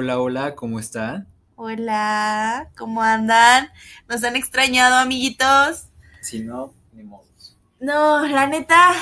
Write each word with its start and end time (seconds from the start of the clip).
Hola, 0.00 0.20
hola, 0.20 0.54
¿cómo 0.54 0.78
están? 0.78 1.26
Hola, 1.56 2.70
¿cómo 2.78 3.02
andan? 3.02 3.68
¿Nos 4.08 4.22
han 4.22 4.36
extrañado, 4.36 4.94
amiguitos? 4.94 5.88
Si 6.20 6.38
no, 6.38 6.72
ni 6.92 7.02
modos. 7.02 7.56
No, 7.80 8.24
la 8.24 8.46
neta. 8.46 8.92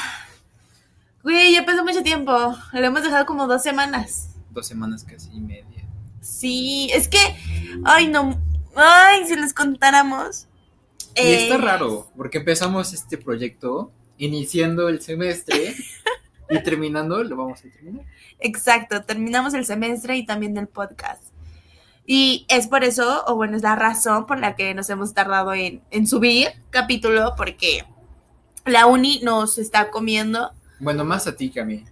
Güey, 1.22 1.52
ya 1.52 1.66
pasó 1.66 1.84
mucho 1.84 2.02
tiempo. 2.02 2.32
Lo 2.72 2.80
hemos 2.80 3.02
dejado 3.02 3.26
como 3.26 3.46
dos 3.46 3.62
semanas. 3.62 4.30
Dos 4.52 4.66
semanas 4.68 5.04
casi 5.04 5.28
y 5.34 5.40
media. 5.40 5.84
Sí, 6.22 6.88
es 6.94 7.08
que. 7.08 7.18
Ay, 7.84 8.06
no. 8.08 8.40
Ay, 8.74 9.26
si 9.26 9.36
les 9.36 9.52
contáramos. 9.52 10.46
Y 11.14 11.20
Eh, 11.20 11.42
está 11.42 11.58
raro, 11.58 12.10
porque 12.16 12.38
empezamos 12.38 12.94
este 12.94 13.18
proyecto 13.18 13.92
iniciando 14.16 14.88
el 14.88 15.02
semestre 15.02 15.76
y 16.50 16.62
terminando, 16.62 17.22
lo 17.22 17.36
vamos 17.36 17.60
a 17.60 17.68
terminar. 17.68 18.04
Exacto, 18.40 19.02
terminamos 19.02 19.54
el 19.54 19.64
semestre 19.64 20.16
y 20.16 20.26
también 20.26 20.56
el 20.56 20.68
podcast. 20.68 21.22
Y 22.06 22.46
es 22.48 22.68
por 22.68 22.84
eso, 22.84 23.24
o 23.26 23.34
bueno, 23.34 23.56
es 23.56 23.62
la 23.62 23.74
razón 23.74 24.26
por 24.26 24.38
la 24.38 24.54
que 24.54 24.74
nos 24.74 24.88
hemos 24.90 25.12
tardado 25.12 25.52
en, 25.54 25.82
en 25.90 26.06
subir 26.06 26.48
capítulo, 26.70 27.34
porque 27.36 27.84
la 28.64 28.86
uni 28.86 29.20
nos 29.22 29.58
está 29.58 29.90
comiendo. 29.90 30.52
Bueno, 30.78 31.04
más 31.04 31.26
a 31.26 31.34
ti 31.34 31.50
que 31.50 31.60
a 31.60 31.64
mí. 31.64 31.84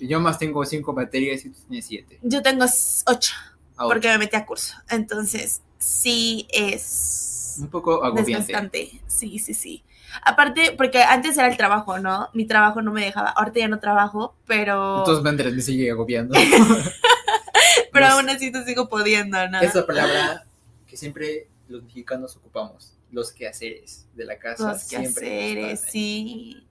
Yo 0.00 0.20
más 0.20 0.38
tengo 0.38 0.64
cinco 0.64 0.92
materias 0.92 1.44
y 1.44 1.50
tú 1.50 1.58
tienes 1.68 1.86
siete. 1.86 2.18
Yo 2.22 2.42
tengo 2.42 2.64
ocho, 3.06 3.34
Ahora, 3.76 3.94
porque 3.94 4.08
me 4.08 4.18
metí 4.18 4.36
a 4.36 4.46
curso. 4.46 4.74
Entonces, 4.88 5.62
sí 5.76 6.46
es 6.50 7.56
un 7.60 7.68
poco 7.68 8.04
agobiante. 8.04 9.00
Sí, 9.06 9.38
sí, 9.38 9.54
sí. 9.54 9.84
Aparte, 10.22 10.72
porque 10.76 11.02
antes 11.02 11.36
era 11.38 11.48
el 11.48 11.56
trabajo, 11.56 11.98
¿no? 11.98 12.28
Mi 12.32 12.46
trabajo 12.46 12.82
no 12.82 12.92
me 12.92 13.04
dejaba. 13.04 13.30
Ahorita 13.30 13.60
ya 13.60 13.68
no 13.68 13.78
trabajo, 13.78 14.34
pero. 14.46 14.98
Entonces 15.00 15.24
Andrés 15.26 15.54
me 15.54 15.60
sigue 15.62 15.90
agobiando. 15.90 16.34
pero 17.92 18.06
los- 18.06 18.14
aún 18.14 18.28
así 18.30 18.50
te 18.52 18.64
sigo 18.64 18.88
pudiendo, 18.88 19.48
¿no? 19.48 19.60
Esa 19.60 19.86
palabra 19.86 20.44
que 20.86 20.96
siempre 20.96 21.48
los 21.68 21.82
mexicanos 21.82 22.36
ocupamos, 22.36 22.94
los 23.10 23.32
quehaceres 23.32 24.06
de 24.14 24.24
la 24.24 24.38
casa. 24.38 24.72
Los 24.72 24.82
siempre 24.82 25.22
quehaceres, 25.28 25.80
sí. 25.90 26.66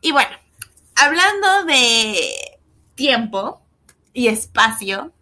Y 0.00 0.12
bueno, 0.12 0.30
hablando 0.94 1.64
de 1.64 2.16
tiempo 2.94 3.62
y 4.12 4.28
espacio, 4.28 5.12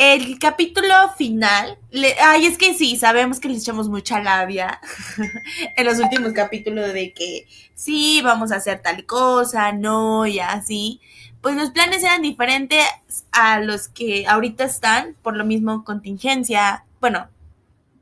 el 0.00 0.38
capítulo 0.38 0.94
final, 1.18 1.78
le- 1.90 2.16
ay, 2.20 2.46
es 2.46 2.56
que 2.56 2.72
sí, 2.74 2.96
sabemos 2.96 3.38
que 3.38 3.48
les 3.48 3.62
echamos 3.62 3.88
mucha 3.88 4.22
labia 4.22 4.80
en 5.76 5.86
los 5.86 5.98
últimos 5.98 6.32
capítulos 6.32 6.92
de 6.94 7.12
que 7.12 7.46
sí, 7.74 8.20
vamos 8.24 8.50
a 8.50 8.56
hacer 8.56 8.80
tal 8.80 9.04
cosa, 9.06 9.72
no, 9.72 10.26
y 10.26 10.38
así. 10.40 11.00
Pues 11.42 11.54
los 11.56 11.70
planes 11.70 12.02
eran 12.02 12.22
diferentes 12.22 12.84
a 13.32 13.60
los 13.60 13.88
que 13.88 14.26
ahorita 14.26 14.64
están, 14.64 15.16
por 15.22 15.36
lo 15.36 15.44
mismo 15.44 15.84
contingencia. 15.84 16.84
Bueno, 17.00 17.28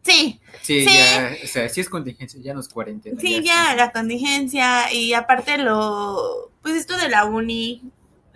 sí, 0.02 0.40
Sí, 0.62 0.86
Sí. 0.86 0.94
ya, 0.94 1.32
o 1.42 1.46
sea, 1.46 1.68
sí 1.68 1.80
es 1.80 1.88
contingencia, 1.88 2.40
ya 2.42 2.54
no 2.54 2.60
es 2.60 2.68
cuarentena. 2.68 3.20
Sí, 3.20 3.36
es- 3.36 3.44
ya, 3.44 3.74
la 3.76 3.90
contingencia 3.92 4.92
y 4.92 5.12
aparte 5.14 5.58
lo, 5.58 6.50
pues 6.62 6.74
esto 6.74 6.96
de 6.96 7.08
la 7.08 7.24
uni, 7.26 7.82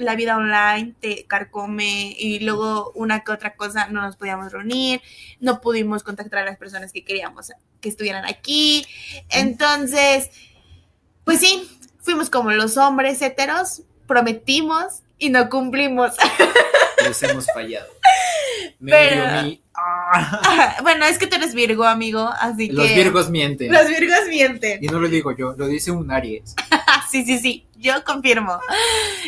la 0.02 0.14
vida 0.16 0.36
online 0.36 0.94
te 1.00 1.24
carcome 1.26 2.14
y 2.18 2.40
luego 2.40 2.92
una 2.94 3.20
que 3.24 3.32
otra 3.32 3.54
cosa 3.54 3.86
no 3.88 4.02
nos 4.02 4.16
podíamos 4.16 4.52
reunir, 4.52 5.00
no 5.40 5.60
pudimos 5.60 6.02
contactar 6.02 6.40
a 6.40 6.44
las 6.44 6.58
personas 6.58 6.92
que 6.92 7.04
queríamos 7.04 7.52
que 7.80 7.88
estuvieran 7.88 8.24
aquí. 8.26 8.86
Entonces, 9.30 10.30
pues 11.24 11.40
sí, 11.40 11.68
fuimos 12.00 12.30
como 12.30 12.50
los 12.52 12.76
hombres 12.76 13.20
heteros, 13.22 13.82
prometimos 14.06 15.02
y 15.18 15.30
no 15.30 15.48
cumplimos. 15.48 16.12
Les 17.06 17.22
hemos 17.24 17.46
fallado. 17.52 17.86
Me 18.78 18.92
Pero- 18.92 19.42
mi- 19.42 19.60
¡Ah! 19.74 20.76
bueno, 20.82 21.04
es 21.06 21.18
que 21.18 21.26
tú 21.26 21.36
eres 21.36 21.54
Virgo, 21.54 21.84
amigo, 21.84 22.30
así 22.40 22.68
que... 22.68 22.74
Los 22.74 22.94
virgos 22.94 23.30
mienten. 23.30 23.72
Los 23.72 23.88
Virgos 23.88 24.18
mienten. 24.28 24.84
Y 24.84 24.86
no 24.88 25.00
lo 25.00 25.08
digo 25.08 25.34
yo, 25.34 25.54
lo 25.56 25.66
dice 25.66 25.90
un 25.90 26.10
Aries. 26.12 26.54
Sí, 27.10 27.24
sí, 27.24 27.38
sí, 27.38 27.66
yo 27.76 28.02
confirmo. 28.04 28.58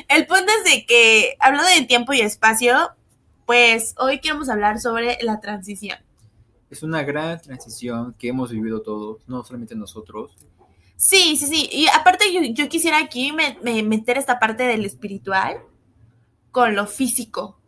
El 0.08 0.26
punto 0.26 0.46
es 0.58 0.72
de 0.72 0.86
que, 0.86 1.36
hablando 1.40 1.68
de 1.70 1.82
tiempo 1.86 2.12
y 2.12 2.20
espacio, 2.20 2.90
pues 3.46 3.94
hoy 3.98 4.20
queremos 4.20 4.48
hablar 4.48 4.80
sobre 4.80 5.18
la 5.22 5.40
transición. 5.40 5.98
Es 6.70 6.82
una 6.82 7.02
gran 7.02 7.40
transición 7.40 8.14
que 8.18 8.28
hemos 8.28 8.50
vivido 8.50 8.82
todos, 8.82 9.18
no 9.28 9.44
solamente 9.44 9.74
nosotros. 9.74 10.32
Sí, 10.96 11.36
sí, 11.36 11.46
sí. 11.46 11.68
Y 11.72 11.86
aparte 11.88 12.32
yo, 12.32 12.40
yo 12.42 12.68
quisiera 12.68 12.98
aquí 12.98 13.32
me- 13.32 13.58
me- 13.62 13.82
meter 13.82 14.16
esta 14.16 14.38
parte 14.38 14.62
del 14.64 14.84
espiritual 14.84 15.58
con 16.50 16.74
lo 16.74 16.86
físico. 16.86 17.58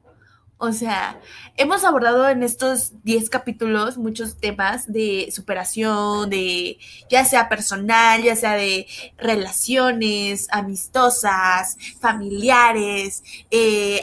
O 0.59 0.73
sea, 0.73 1.21
hemos 1.59 1.85
abordado 1.85 2.29
en 2.31 2.43
estos 2.43 3.03
10 3.05 3.29
capítulos 3.29 3.99
muchos 3.99 4.39
temas 4.39 4.91
de 4.91 5.29
superación, 5.31 6.31
de 6.31 6.79
ya 7.11 7.27
sea 7.27 7.51
personal, 7.51 8.23
ya 8.23 8.37
sea 8.37 8.53
de 8.55 8.87
relaciones 9.19 10.49
amistosas, 10.51 11.77
familiares, 12.01 13.23
eh, 13.51 14.03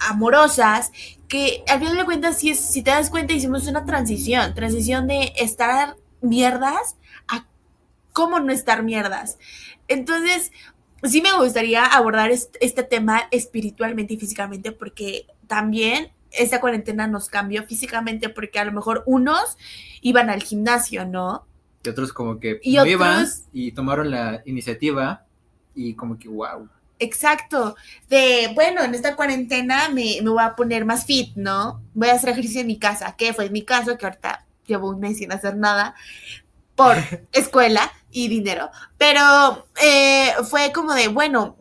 amorosas, 0.00 0.90
que 1.28 1.62
al 1.68 1.78
final 1.78 1.96
de 1.96 2.04
cuentas, 2.04 2.38
si, 2.38 2.50
es- 2.50 2.58
si 2.60 2.82
te 2.82 2.90
das 2.90 3.08
cuenta, 3.08 3.32
hicimos 3.32 3.68
una 3.68 3.84
transición, 3.84 4.54
transición 4.54 5.06
de 5.06 5.32
estar 5.36 5.96
mierdas 6.20 6.96
a 7.28 7.46
cómo 8.12 8.40
no 8.40 8.52
estar 8.52 8.82
mierdas. 8.82 9.38
Entonces, 9.88 10.52
sí 11.02 11.20
me 11.22 11.32
gustaría 11.38 11.84
abordar 11.84 12.30
est- 12.30 12.56
este 12.60 12.82
tema 12.82 13.22
espiritualmente 13.30 14.14
y 14.14 14.18
físicamente 14.18 14.72
porque 14.72 15.26
también 15.52 16.10
esta 16.30 16.62
cuarentena 16.62 17.06
nos 17.06 17.28
cambió 17.28 17.62
físicamente 17.64 18.30
porque 18.30 18.58
a 18.58 18.64
lo 18.64 18.72
mejor 18.72 19.02
unos 19.04 19.58
iban 20.00 20.30
al 20.30 20.42
gimnasio, 20.42 21.04
¿no? 21.04 21.44
Y 21.84 21.90
otros 21.90 22.14
como 22.14 22.40
que 22.40 22.58
Y 22.62 22.76
no 22.76 22.86
iban 22.86 23.24
otros- 23.26 23.42
y 23.52 23.72
tomaron 23.72 24.10
la 24.10 24.40
iniciativa 24.46 25.26
y 25.74 25.92
como 25.92 26.18
que 26.18 26.28
wow. 26.28 26.70
Exacto. 26.98 27.76
De, 28.08 28.50
bueno, 28.54 28.82
en 28.82 28.94
esta 28.94 29.14
cuarentena 29.14 29.90
me, 29.90 30.20
me 30.22 30.30
voy 30.30 30.42
a 30.42 30.56
poner 30.56 30.86
más 30.86 31.04
fit, 31.04 31.36
¿no? 31.36 31.82
Voy 31.92 32.08
a 32.08 32.14
hacer 32.14 32.30
ejercicio 32.30 32.62
en 32.62 32.68
mi 32.68 32.78
casa, 32.78 33.14
que 33.14 33.34
fue 33.34 33.50
mi 33.50 33.62
caso, 33.62 33.98
que 33.98 34.06
ahorita 34.06 34.46
llevo 34.66 34.88
un 34.88 35.00
mes 35.00 35.18
sin 35.18 35.32
hacer 35.32 35.54
nada 35.58 35.94
por 36.74 36.96
escuela 37.32 37.92
y 38.10 38.28
dinero. 38.28 38.70
Pero 38.96 39.66
eh, 39.84 40.30
fue 40.48 40.72
como 40.72 40.94
de, 40.94 41.08
bueno, 41.08 41.56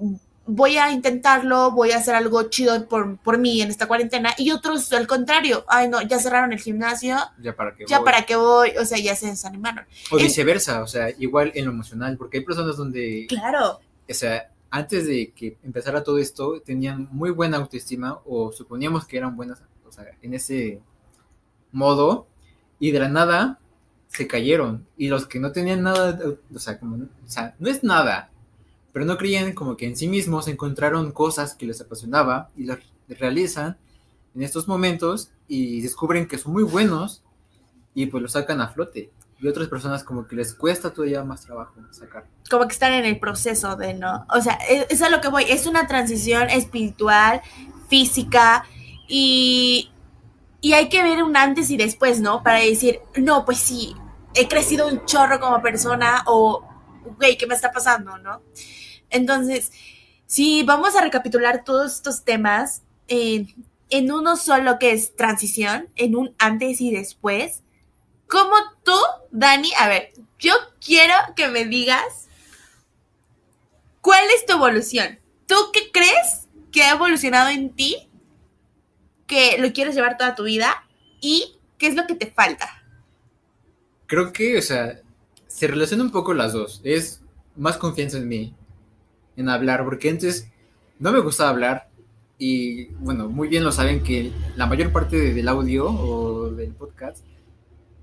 voy 0.46 0.78
a 0.78 0.91
intentarlo, 0.91 1.72
voy 1.72 1.91
a 1.91 1.97
hacer 1.97 2.16
algo 2.16 2.44
chido 2.50 2.88
por, 2.88 3.18
por 3.18 3.38
mí 3.38 3.62
en 3.62 3.69
esta 3.69 3.88
cuarentena. 3.88 4.34
Y 4.38 4.52
otros, 4.52 4.91
al 4.94 5.07
contrario, 5.07 5.63
ay, 5.68 5.88
no, 5.88 6.02
ya 6.02 6.19
cerraron 6.19 6.52
el 6.52 6.59
gimnasio, 6.59 7.18
Ya 7.41 7.56
para 7.56 7.75
que 7.75 7.85
ya 7.88 8.00
voy. 8.00 8.06
para 8.06 8.24
qué 8.25 8.35
voy, 8.35 8.72
o 8.79 8.85
sea, 8.85 8.97
ya 8.97 9.16
se 9.16 9.28
desanimaron. 9.28 9.85
O 10.12 10.18
en- 10.18 10.24
viceversa, 10.25 10.81
o 10.84 10.88
sea, 10.88 11.09
igual 11.19 11.52
en 11.56 11.66
lo 11.66 11.72
emocional, 11.72 12.18
porque 12.18 12.40
hay 12.40 12.44
personas 12.46 12.75
donde, 12.78 13.28
Claro, 13.29 13.79
o 14.09 14.13
sea, 14.13 14.50
antes 14.72 15.06
de 15.06 15.31
que 15.31 15.57
empezara 15.63 16.03
todo 16.03 16.18
esto, 16.18 16.62
tenían 16.62 17.08
muy 17.12 17.29
buena 17.29 17.58
autoestima 17.58 18.19
o 18.25 18.52
suponíamos 18.52 19.06
que 19.06 19.18
eran 19.18 19.35
buenas, 19.35 19.62
o 19.88 19.91
sea, 19.91 20.06
en 20.22 20.34
ese 20.34 20.81
modo, 21.72 22.28
y 22.79 22.91
de 22.91 23.00
la 23.00 23.09
nada 23.09 23.59
se 24.08 24.28
cayeron. 24.28 24.88
Y 24.97 25.08
los 25.08 25.28
que 25.28 25.40
no 25.40 25.52
tenían 25.52 25.84
nada, 25.84 26.19
o 26.53 26.59
sea, 26.59 26.79
como, 26.79 26.96
o 26.96 27.08
sea, 27.29 27.56
no 27.59 27.69
es 27.69 27.84
nada, 27.84 28.31
pero 28.94 29.06
no 29.06 29.18
creían 29.18 29.53
como 29.53 29.78
que 29.78 29.85
en 29.85 29.96
sí 29.96 30.07
mismos 30.07 30.47
encontraron 30.47 31.12
cosas 31.12 31.56
que 31.56 31.66
les 31.66 31.81
apasionaba 31.81 32.50
y 32.57 32.66
las 32.66 32.79
realizan 33.07 33.78
en 34.35 34.44
estos 34.44 34.68
momentos 34.68 35.31
y 35.47 35.81
descubren 35.81 36.28
que 36.28 36.38
son 36.38 36.53
muy 36.53 36.63
buenos 36.63 37.24
y 37.94 38.06
pues 38.06 38.24
lo 38.24 38.29
sacan 38.29 38.62
a 38.62 38.69
flote. 38.69 39.12
Y 39.40 39.47
otras 39.47 39.68
personas 39.68 40.03
como 40.03 40.28
que 40.28 40.35
les 40.35 40.53
cuesta 40.53 40.93
todavía 40.93 41.23
más 41.23 41.41
trabajo 41.41 41.73
sacar. 41.90 42.26
como 42.49 42.67
que 42.67 42.73
están 42.73 42.93
en 42.93 43.05
el 43.05 43.20
proceso 43.20 43.76
de 43.76 43.96
no. 43.96 44.26
O 44.34 44.40
sea, 44.40 44.53
es, 44.70 44.85
es 44.90 45.02
a 45.02 45.09
lo 45.09 45.20
que 45.20 45.29
voy. 45.29 45.46
Es 45.49 45.66
una 45.66 45.88
transición 45.88 46.49
espiritual, 46.49 47.41
física 47.90 48.64
y, 49.08 49.91
y 50.61 50.73
hay 50.73 50.90
que 50.90 51.02
ver 51.02 51.23
un 51.23 51.35
antes 51.35 51.72
y 51.72 51.78
después, 51.78 52.22
¿no? 52.22 52.43
Para 52.43 52.59
decir, 52.59 52.99
no, 53.16 53.43
pues 53.46 53.58
sí, 53.58 53.96
he 54.35 54.47
crecido 54.47 54.88
un 54.88 55.05
chorro 55.05 55.40
como 55.40 55.61
persona 55.61 56.23
o, 56.28 56.64
güey, 57.17 57.38
¿qué 57.38 57.47
me 57.47 57.55
está 57.55 57.72
pasando, 57.72 58.17
no? 58.20 58.41
Entonces, 59.11 59.72
sí, 60.25 60.63
vamos 60.63 60.96
a 60.96 61.02
recapitular 61.02 61.63
todos 61.63 61.93
estos 61.96 62.23
temas 62.23 62.81
en, 63.08 63.53
uno 64.11 64.37
solo 64.37 64.79
que 64.79 64.91
es 64.91 65.16
transición, 65.16 65.90
en 65.96 66.16
un 66.16 66.34
antes 66.40 66.81
y 66.81 66.91
después. 66.91 67.61
Como 68.28 68.55
tú, 68.84 68.97
Dani, 69.31 69.72
a 69.78 69.90
ver, 69.90 70.13
yo 70.40 70.53
quiero 70.84 71.13
que 71.35 71.49
me 71.49 71.66
digas 71.66 72.28
cuál 73.99 74.23
es 74.35 74.46
tu 74.46 74.53
evolución. 74.53 75.19
¿Tú 75.46 75.55
qué 75.73 75.91
crees 75.91 76.47
que 76.72 76.84
ha 76.84 76.91
evolucionado 76.91 77.49
en 77.49 77.75
ti? 77.75 78.09
Que 79.28 79.57
lo 79.59 79.73
quieres 79.73 79.96
llevar 79.96 80.17
toda 80.17 80.35
tu 80.35 80.43
vida 80.43 80.87
y 81.19 81.57
qué 81.78 81.87
es 81.87 81.96
lo 81.96 82.07
que 82.07 82.16
te 82.16 82.31
falta. 82.31 82.84
Creo 84.07 84.31
que, 84.31 84.57
o 84.57 84.61
sea, 84.61 85.02
se 85.47 85.67
relaciona 85.67 86.03
un 86.03 86.11
poco 86.11 86.34
las 86.34 86.53
dos. 86.53 86.79
Es 86.85 87.22
más 87.57 87.78
confianza 87.78 88.17
en 88.17 88.28
mí, 88.29 88.55
en 89.37 89.49
hablar, 89.49 89.83
porque 89.83 90.09
antes 90.09 90.47
no 90.99 91.11
me 91.11 91.19
gustaba 91.19 91.49
hablar 91.51 91.87
Y 92.43 92.85
bueno, 92.99 93.29
muy 93.29 93.47
bien 93.49 93.63
lo 93.63 93.72
saben 93.72 94.01
que 94.01 94.31
la 94.55 94.66
mayor 94.66 94.91
parte 94.91 95.16
de- 95.17 95.33
del 95.33 95.47
audio 95.47 95.85
o 95.87 96.49
del 96.49 96.72
podcast, 96.73 97.23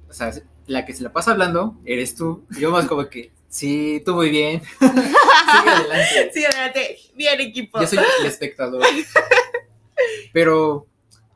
o 0.08 0.12
sea, 0.12 0.32
la 0.69 0.84
que 0.86 0.92
se 0.94 1.02
la 1.02 1.12
pasa 1.12 1.32
hablando 1.32 1.76
eres 1.84 2.14
tú. 2.14 2.44
Yo 2.58 2.70
más 2.70 2.86
como 2.86 3.08
que, 3.08 3.32
sí, 3.48 4.00
tú 4.06 4.14
muy 4.14 4.30
bien. 4.30 4.62
Sigue 4.78 5.70
adelante. 5.70 6.30
Sí, 6.32 6.44
adelante. 6.44 6.96
Bien, 7.16 7.40
equipo. 7.40 7.80
Yo 7.80 7.86
soy 7.88 7.98
el 8.20 8.26
espectador. 8.26 8.80
Pero 10.32 10.86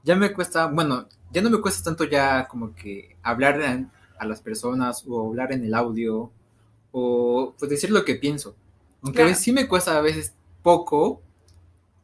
ya 0.05 0.15
me 0.17 0.33
cuesta, 0.33 0.67
bueno, 0.67 1.09
ya 1.33 1.43
no 1.43 1.51
me 1.51 1.61
cuesta 1.61 1.83
tanto 1.83 2.05
ya 2.05 2.47
como 2.47 2.75
que 2.75 3.17
hablar 3.23 3.61
a, 3.63 3.91
a 4.19 4.27
las 4.27 4.41
personas 4.43 5.05
o 5.09 5.29
hablar 5.29 5.53
en 5.53 5.65
el 5.65 5.75
audio 5.75 6.31
o 6.93 7.55
pues 7.59 7.71
decir 7.71 7.91
lo 7.91 8.05
que 8.05 8.15
pienso. 8.17 8.55
Aunque 9.03 9.23
a 9.23 9.27
veces 9.27 9.43
sí 9.43 9.53
me 9.53 9.67
cuesta 9.67 9.97
a 9.97 10.01
veces 10.01 10.35
poco, 10.63 11.23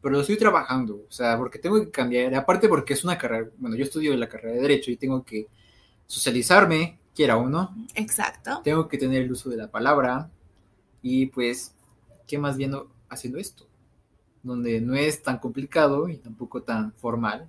pero 0.03 0.15
lo 0.15 0.21
estoy 0.21 0.37
trabajando, 0.37 1.05
o 1.09 1.13
sea, 1.13 1.37
porque 1.37 1.59
tengo 1.59 1.81
que 1.81 1.91
cambiar, 1.91 2.35
aparte 2.35 2.69
porque 2.69 2.95
es 2.95 3.05
una 3.05 3.19
carrera, 3.19 3.49
bueno, 3.59 3.77
yo 3.77 3.85
estudio 3.85 4.17
la 4.17 4.29
carrera 4.29 4.55
de 4.55 4.61
Derecho 4.63 4.91
y 4.91 4.97
tengo 4.97 5.25
que 5.25 5.47
socializarme, 6.07 6.99
quiera 7.15 7.37
o 7.37 7.49
no, 7.49 7.75
Exacto. 7.95 8.61
tengo 8.65 8.89
que 8.89 8.99
tener 8.99 9.23
el 9.23 9.33
uso 9.33 9.49
de 9.51 9.57
la 9.57 9.69
palabra 9.71 10.31
y 11.03 11.27
pues, 11.27 11.75
¿qué 12.27 12.39
más 12.39 12.57
viendo 12.57 12.91
haciendo 13.09 13.39
esto? 13.39 13.67
Donde 14.43 14.81
no 14.81 14.95
es 14.95 15.23
tan 15.23 15.39
complicado 15.39 16.09
y 16.09 16.17
tampoco 16.17 16.63
tan 16.63 16.93
formal. 16.95 17.49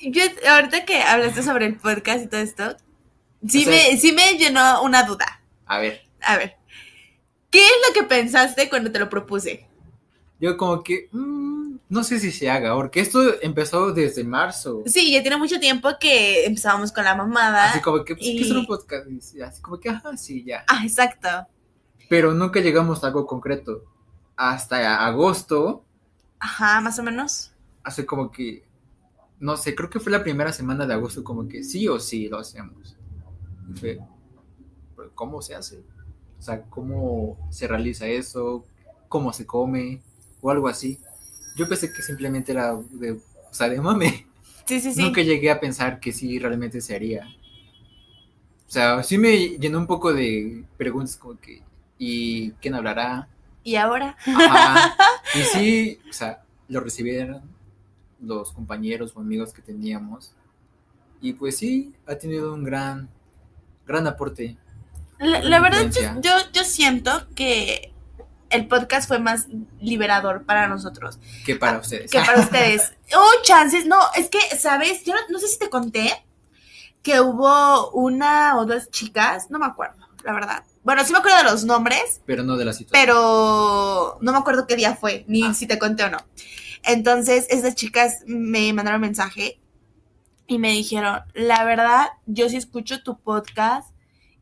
Yo, 0.00 0.22
ahorita 0.48 0.84
que 0.84 1.02
hablaste 1.02 1.42
sobre 1.42 1.66
el 1.66 1.76
podcast 1.76 2.24
y 2.24 2.28
todo 2.28 2.40
esto, 2.40 2.76
sí, 3.46 3.62
O 3.62 3.64
sea- 3.64 3.72
me, 3.90 3.96
sí 3.98 4.12
me 4.12 4.38
llenó 4.38 4.82
una 4.82 5.02
duda. 5.02 5.42
A 5.66 5.78
ver, 5.78 6.02
A 6.22 6.36
ver, 6.36 6.56
¿qué 7.50 7.64
es 7.64 7.72
lo 7.88 7.94
que 7.94 8.02
pensaste 8.06 8.68
cuando 8.68 8.90
te 8.92 8.98
lo 8.98 9.08
propuse? 9.08 9.66
yo 10.40 10.56
como 10.56 10.84
que, 10.84 11.08
mm, 11.10 11.78
no 11.88 12.04
sé 12.04 12.20
si 12.20 12.30
se 12.30 12.48
haga, 12.48 12.72
porque 12.76 13.00
esto 13.00 13.20
empezó 13.42 13.92
desde 13.92 14.22
marzo. 14.22 14.84
Sí, 14.86 15.10
ya 15.12 15.20
tiene 15.20 15.36
mucho 15.36 15.58
tiempo 15.58 15.88
que 15.98 16.44
empezábamos 16.46 16.92
con 16.92 17.02
la 17.02 17.16
mamada. 17.16 17.70
Así 17.70 17.80
como 17.80 18.04
que, 18.04 18.14
pues, 18.14 18.24
¿qué 18.24 18.32
y- 18.34 18.42
es 18.42 18.50
un 18.52 18.64
podcast? 18.66 19.06
Y 19.34 19.40
así 19.42 19.60
como 19.60 19.80
que, 19.80 19.88
ajá, 19.88 20.16
sí, 20.16 20.44
ya. 20.44 20.64
Ah, 20.68 20.82
exacto. 20.84 21.28
Pero 22.08 22.34
nunca 22.34 22.60
llegamos 22.60 23.02
a 23.02 23.08
algo 23.08 23.26
concreto. 23.26 23.82
Hasta 24.36 25.04
agosto, 25.04 25.84
Ajá, 26.38 26.80
más 26.82 26.96
o 27.00 27.02
menos. 27.02 27.52
hace 27.82 28.06
como 28.06 28.30
que, 28.30 28.62
no 29.40 29.56
sé, 29.56 29.74
creo 29.74 29.90
que 29.90 29.98
fue 29.98 30.12
la 30.12 30.22
primera 30.22 30.52
semana 30.52 30.86
de 30.86 30.94
agosto, 30.94 31.24
como 31.24 31.48
que 31.48 31.64
sí 31.64 31.88
o 31.88 31.98
sí 31.98 32.28
lo 32.28 32.38
hacemos. 32.38 32.96
Fue, 33.74 33.98
"¿Pero 34.96 35.10
¿cómo 35.16 35.42
se 35.42 35.56
hace? 35.56 35.82
O 36.38 36.42
sea, 36.42 36.62
¿cómo 36.62 37.36
se 37.50 37.66
realiza 37.66 38.06
eso? 38.06 38.64
¿Cómo 39.08 39.32
se 39.32 39.46
come? 39.46 40.00
O 40.40 40.50
algo 40.50 40.68
así. 40.68 40.98
Yo 41.56 41.68
pensé 41.68 41.92
que 41.92 42.02
simplemente 42.02 42.52
era 42.52 42.74
de, 42.74 43.12
o 43.12 43.20
sea, 43.50 43.68
de 43.68 43.80
mame. 43.80 44.26
Sí, 44.64 44.80
sí, 44.80 44.92
sí. 44.92 45.02
Nunca 45.02 45.22
llegué 45.22 45.50
a 45.50 45.60
pensar 45.60 45.98
que 45.98 46.12
sí 46.12 46.38
realmente 46.38 46.80
se 46.80 46.94
haría. 46.94 47.26
O 48.66 48.70
sea, 48.70 49.02
sí 49.02 49.16
me 49.16 49.58
llenó 49.58 49.78
un 49.78 49.86
poco 49.86 50.12
de 50.12 50.62
preguntas 50.76 51.16
como 51.16 51.40
que, 51.40 51.62
¿y 51.96 52.50
quién 52.52 52.74
hablará? 52.74 53.28
¿Y 53.64 53.76
ahora? 53.76 54.16
Ajá. 54.26 54.94
Y 55.34 55.38
sí, 55.40 55.98
o 56.08 56.12
sea, 56.12 56.42
lo 56.68 56.80
recibieron 56.80 57.42
los 58.20 58.52
compañeros 58.52 59.12
o 59.14 59.20
amigos 59.20 59.52
que 59.52 59.62
teníamos. 59.62 60.32
Y 61.20 61.32
pues 61.32 61.56
sí, 61.56 61.94
ha 62.06 62.14
tenido 62.16 62.54
un 62.54 62.62
gran, 62.62 63.08
gran 63.86 64.06
aporte. 64.06 64.56
La, 65.18 65.40
la 65.42 65.60
verdad, 65.60 65.90
yo, 66.22 66.30
yo, 66.52 66.64
siento 66.64 67.26
que 67.34 67.92
el 68.50 68.66
podcast 68.68 69.08
fue 69.08 69.18
más 69.18 69.46
liberador 69.80 70.44
para 70.44 70.68
nosotros 70.68 71.18
que 71.44 71.56
para 71.56 71.78
ustedes. 71.78 72.10
que 72.10 72.20
para 72.20 72.40
ustedes. 72.40 72.92
Oh, 73.16 73.30
chances. 73.42 73.86
No, 73.86 73.98
es 74.16 74.28
que, 74.28 74.38
¿sabes? 74.58 75.02
Yo 75.04 75.14
no, 75.14 75.20
no 75.30 75.38
sé 75.38 75.48
si 75.48 75.58
te 75.58 75.70
conté 75.70 76.12
que 77.02 77.20
hubo 77.20 77.90
una 77.92 78.58
o 78.58 78.66
dos 78.66 78.90
chicas, 78.90 79.50
no 79.50 79.58
me 79.58 79.64
acuerdo, 79.66 80.06
la 80.24 80.32
verdad. 80.34 80.64
Bueno, 80.84 81.04
sí 81.04 81.12
me 81.12 81.18
acuerdo 81.18 81.38
de 81.38 81.44
los 81.44 81.64
nombres, 81.64 82.20
Pero 82.26 82.42
no 82.42 82.56
de 82.56 82.64
la 82.66 82.72
situación. 82.74 83.00
pero 83.06 84.18
no 84.20 84.32
me 84.32 84.38
acuerdo 84.38 84.66
qué 84.66 84.76
día 84.76 84.94
fue, 84.94 85.24
ni 85.26 85.42
Ah. 85.42 85.54
si 85.54 85.66
te 85.66 85.78
conté 85.78 86.04
o 86.04 86.10
no. 86.10 86.18
Entonces, 86.82 87.46
esas 87.50 87.74
chicas 87.74 88.18
me 88.26 88.72
mandaron 88.72 89.00
mensaje 89.00 89.58
y 90.46 90.58
me 90.58 90.70
dijeron, 90.72 91.20
la 91.34 91.64
verdad, 91.64 92.08
yo 92.26 92.48
sí 92.48 92.56
escucho 92.56 93.02
tu 93.02 93.18
podcast 93.18 93.88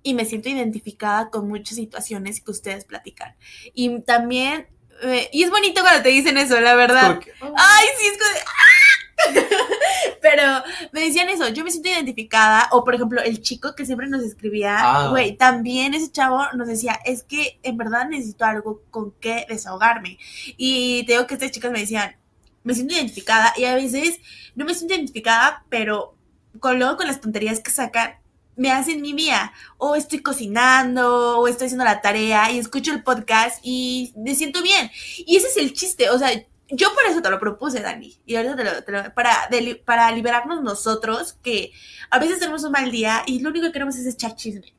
y 0.06 0.14
me 0.14 0.25
siento 0.25 0.49
identificada 0.49 1.31
con 1.31 1.49
muchas 1.49 1.75
situaciones 1.75 2.41
que 2.41 2.53
ustedes 2.53 2.85
platican. 2.85 3.35
Y 3.75 4.03
también, 4.03 4.69
eh, 5.03 5.29
y 5.32 5.43
es 5.43 5.50
bonito 5.50 5.81
cuando 5.81 6.00
te 6.00 6.11
dicen 6.11 6.38
eso, 6.38 6.61
la 6.61 6.76
verdad. 6.76 7.19
Oh, 7.41 7.53
Ay, 7.56 7.87
sí, 7.99 8.06
es 8.06 8.12
como 8.17 8.31
¡ah! 8.47 9.56
Pero 10.23 10.62
me 10.93 11.00
decían 11.00 11.29
eso, 11.29 11.49
yo 11.49 11.64
me 11.64 11.73
siento 11.73 11.88
identificada, 11.88 12.69
o 12.70 12.85
por 12.85 12.94
ejemplo, 12.94 13.20
el 13.20 13.43
chico 13.43 13.75
que 13.75 13.85
siempre 13.85 14.06
nos 14.06 14.23
escribía, 14.23 14.76
Ah. 14.79 15.08
güey, 15.08 15.37
también 15.37 15.93
ese 15.93 16.12
chavo 16.12 16.41
nos 16.55 16.69
decía, 16.69 17.00
es 17.05 17.25
que 17.25 17.58
en 17.64 17.76
verdad 17.76 18.08
necesito 18.08 18.44
algo 18.44 18.82
con 18.91 19.11
que 19.11 19.44
desahogarme. 19.49 20.19
Y 20.56 21.05
te 21.06 21.14
digo 21.14 21.26
que 21.26 21.35
estas 21.35 21.50
chicas 21.50 21.73
me 21.73 21.81
decían, 21.81 22.14
me 22.62 22.75
siento 22.75 22.94
identificada, 22.94 23.53
y 23.56 23.64
a 23.64 23.75
veces 23.75 24.20
no 24.55 24.64
me 24.64 24.73
siento 24.73 24.94
identificada, 24.94 25.64
pero 25.69 26.14
con, 26.61 26.79
luego 26.79 26.97
con 26.97 27.08
las 27.08 27.20
tonterías 27.20 27.58
que 27.58 27.73
sacan, 27.73 28.20
me 28.56 28.70
hacen 28.73 29.00
mi 29.03 29.12
día. 29.12 29.53
O 29.79 29.94
estoy 29.97 30.20
cocinando, 30.20 31.38
o 31.38 31.49
estoy 31.49 31.67
haciendo 31.67 31.85
la 31.85 32.00
tarea, 32.00 32.50
y 32.50 32.58
escucho 32.58 32.93
el 32.93 33.03
podcast, 33.03 33.58
y 33.62 34.12
me 34.17 34.35
siento 34.35 34.62
bien. 34.62 34.91
Y 35.19 35.37
ese 35.37 35.49
es 35.49 35.56
el 35.56 35.73
chiste, 35.73 36.11
o 36.11 36.19
sea, 36.19 36.31
yo 36.69 36.93
por 36.94 37.05
eso 37.08 37.23
te 37.23 37.31
lo 37.31 37.38
propuse, 37.38 37.81
Dani. 37.81 38.19
Y 38.26 38.35
ahorita 38.35 38.56
te 38.56 38.64
lo, 38.64 38.82
te 38.85 38.93
lo- 38.93 39.14
para, 39.14 39.47
de- 39.50 39.81
para 39.85 40.11
liberarnos 40.11 40.62
nosotros, 40.62 41.35
que 41.43 41.70
a 42.11 42.19
veces 42.19 42.38
tenemos 42.41 42.64
un 42.64 42.73
mal 42.73 42.91
día 42.91 43.23
y 43.26 43.38
lo 43.41 43.50
único 43.50 43.67
que 43.67 43.73
queremos 43.73 43.94
es 43.97 44.06
echar 44.12 44.35
chisme. 44.35 44.75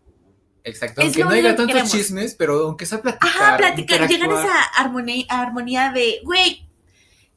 Exacto, 0.65 0.99
es 0.99 1.07
aunque 1.07 1.23
no 1.23 1.29
haya 1.29 1.49
tantos 1.55 1.67
queremos. 1.67 1.91
chismes, 1.91 2.35
pero 2.35 2.65
aunque 2.65 2.85
sea 2.85 3.01
platicar. 3.01 3.29
Ajá, 3.29 3.57
platicar, 3.57 4.05
llegar 4.09 4.29
a 4.29 4.41
esa 4.43 4.63
armonía, 4.75 5.23
armonía 5.29 5.91
de, 5.93 6.19
güey, 6.25 6.67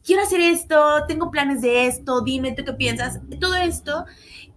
quiero 0.05 0.23
hacer 0.25 0.41
esto, 0.41 1.05
tengo 1.07 1.31
planes 1.31 1.61
de 1.61 1.87
esto, 1.87 2.23
dime 2.23 2.51
tú 2.51 2.65
qué 2.65 2.73
piensas, 2.73 3.21
todo 3.39 3.55
esto. 3.55 4.05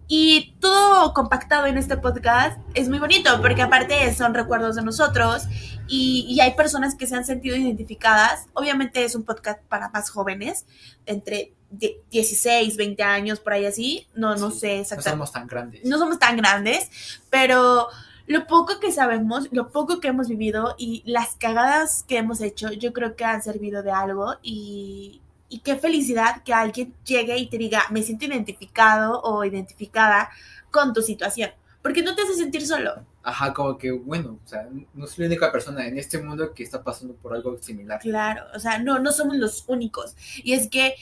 Y 0.08 0.54
todo 0.60 1.14
compactado 1.14 1.66
en 1.66 1.78
este 1.78 1.98
podcast 1.98 2.60
es 2.74 2.90
muy 2.90 3.00
bonito, 3.00 3.42
porque 3.42 3.62
aparte 3.62 4.14
son 4.14 4.34
recuerdos 4.34 4.76
de 4.76 4.84
nosotros 4.84 5.44
y, 5.88 6.26
y 6.30 6.40
hay 6.42 6.54
personas 6.56 6.96
que 6.96 7.08
se 7.08 7.16
han 7.16 7.26
sentido 7.26 7.56
identificadas. 7.56 8.48
Obviamente 8.54 9.04
es 9.06 9.16
un 9.16 9.24
podcast 9.24 9.62
para 9.64 9.90
más 9.90 10.10
jóvenes, 10.10 10.66
entre 11.06 11.54
die- 11.72 12.02
16, 12.12 12.76
20 12.78 13.02
años, 13.04 13.40
por 13.40 13.54
ahí 13.54 13.66
así. 13.66 14.08
No, 14.14 14.36
no 14.36 14.52
Sí, 14.52 14.60
sé 14.60 14.76
No 14.76 14.82
exactamente 14.82 15.10
somos 15.12 15.32
tan 15.32 15.48
grandes. 15.48 15.86
no 15.86 15.98
somos 15.98 16.20
tan 16.20 16.38
grandes, 16.38 16.90
pero 17.30 17.88
lo 18.28 18.46
poco 18.48 18.80
que 18.80 18.92
sabemos, 18.92 19.48
lo 19.52 19.70
poco 19.72 20.00
que 20.00 20.10
hemos 20.10 20.28
vivido 20.30 20.76
y 20.78 21.02
las 21.06 21.36
cagadas 21.36 22.04
que 22.08 22.18
hemos 22.18 22.42
hecho, 22.42 22.72
yo 22.72 22.94
creo 22.94 23.16
que 23.16 23.26
han 23.26 23.42
servido 23.42 23.84
de 23.84 23.92
algo 23.92 24.36
y, 24.42 25.22
y 25.50 25.60
qué 25.60 25.76
felicidad 25.76 26.44
que 26.44 26.54
alguien 26.54 26.94
llegue 27.06 27.38
y 27.38 27.48
te 27.48 27.58
diga, 27.58 27.84
me 27.92 28.04
siento 28.04 28.26
identificado 28.26 29.22
o 29.22 29.44
identificada 29.46 30.30
con 30.72 30.94
tu 30.94 31.02
situación, 31.02 31.52
porque 31.82 32.02
no 32.02 32.16
te 32.16 32.24
hace 32.24 32.36
sentir 32.36 32.66
solo. 32.66 33.06
Ajá, 33.22 33.54
como 33.54 33.78
que, 33.78 33.92
bueno, 33.92 34.40
o 34.44 34.48
sea, 34.48 34.68
no 34.94 35.08
soy 35.08 35.24
la 35.24 35.28
única 35.28 35.52
persona 35.52 35.88
en 35.88 35.98
este 35.98 36.22
mundo 36.22 36.54
que 36.54 36.64
está 36.64 36.84
pasando 36.84 37.14
por 37.14 37.34
algo 37.34 37.58
similar. 37.62 38.00
Claro, 38.02 38.44
o 38.54 38.60
sea, 38.60 38.80
no, 38.80 39.00
no 39.00 39.12
somos 39.14 39.38
los 39.38 39.64
únicos. 39.68 40.16
Y 40.44 40.54
es 40.54 40.70
que 40.70 40.96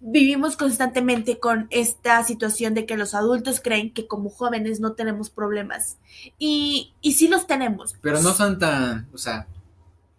vivimos 0.00 0.56
constantemente 0.56 1.38
con 1.38 1.66
esta 1.70 2.22
situación 2.24 2.74
de 2.74 2.86
que 2.86 2.96
los 2.96 3.14
adultos 3.14 3.60
creen 3.60 3.92
que 3.92 4.06
como 4.06 4.30
jóvenes 4.30 4.80
no 4.80 4.92
tenemos 4.92 5.30
problemas. 5.30 5.96
Y, 6.38 6.92
y 7.00 7.14
sí 7.14 7.28
los 7.28 7.46
tenemos. 7.46 7.96
Pero 8.00 8.20
no 8.20 8.32
son 8.32 8.58
tan, 8.58 9.08
o 9.12 9.18
sea, 9.18 9.46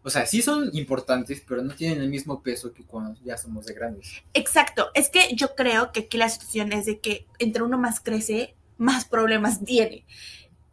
o 0.04 0.10
sea, 0.10 0.26
sí 0.26 0.42
son 0.42 0.70
importantes, 0.74 1.42
pero 1.48 1.62
no 1.64 1.74
tienen 1.76 2.02
el 2.02 2.10
mismo 2.10 2.42
peso 2.44 2.74
que 2.74 2.86
cuando 2.86 3.20
ya 3.24 3.38
somos 3.38 3.66
de 3.66 3.74
grandes. 3.74 4.24
Exacto, 4.34 4.90
es 4.94 5.10
que 5.10 5.34
yo 5.36 5.56
creo 5.56 5.92
que 5.92 6.02
aquí 6.02 6.18
la 6.18 6.30
situación 6.30 6.74
es 6.74 6.86
de 6.86 7.00
que 7.00 7.26
entre 7.40 7.64
uno 7.64 7.78
más 7.78 8.00
crece, 8.02 8.56
más 8.78 9.06
problemas 9.06 9.64
tiene. 9.64 10.06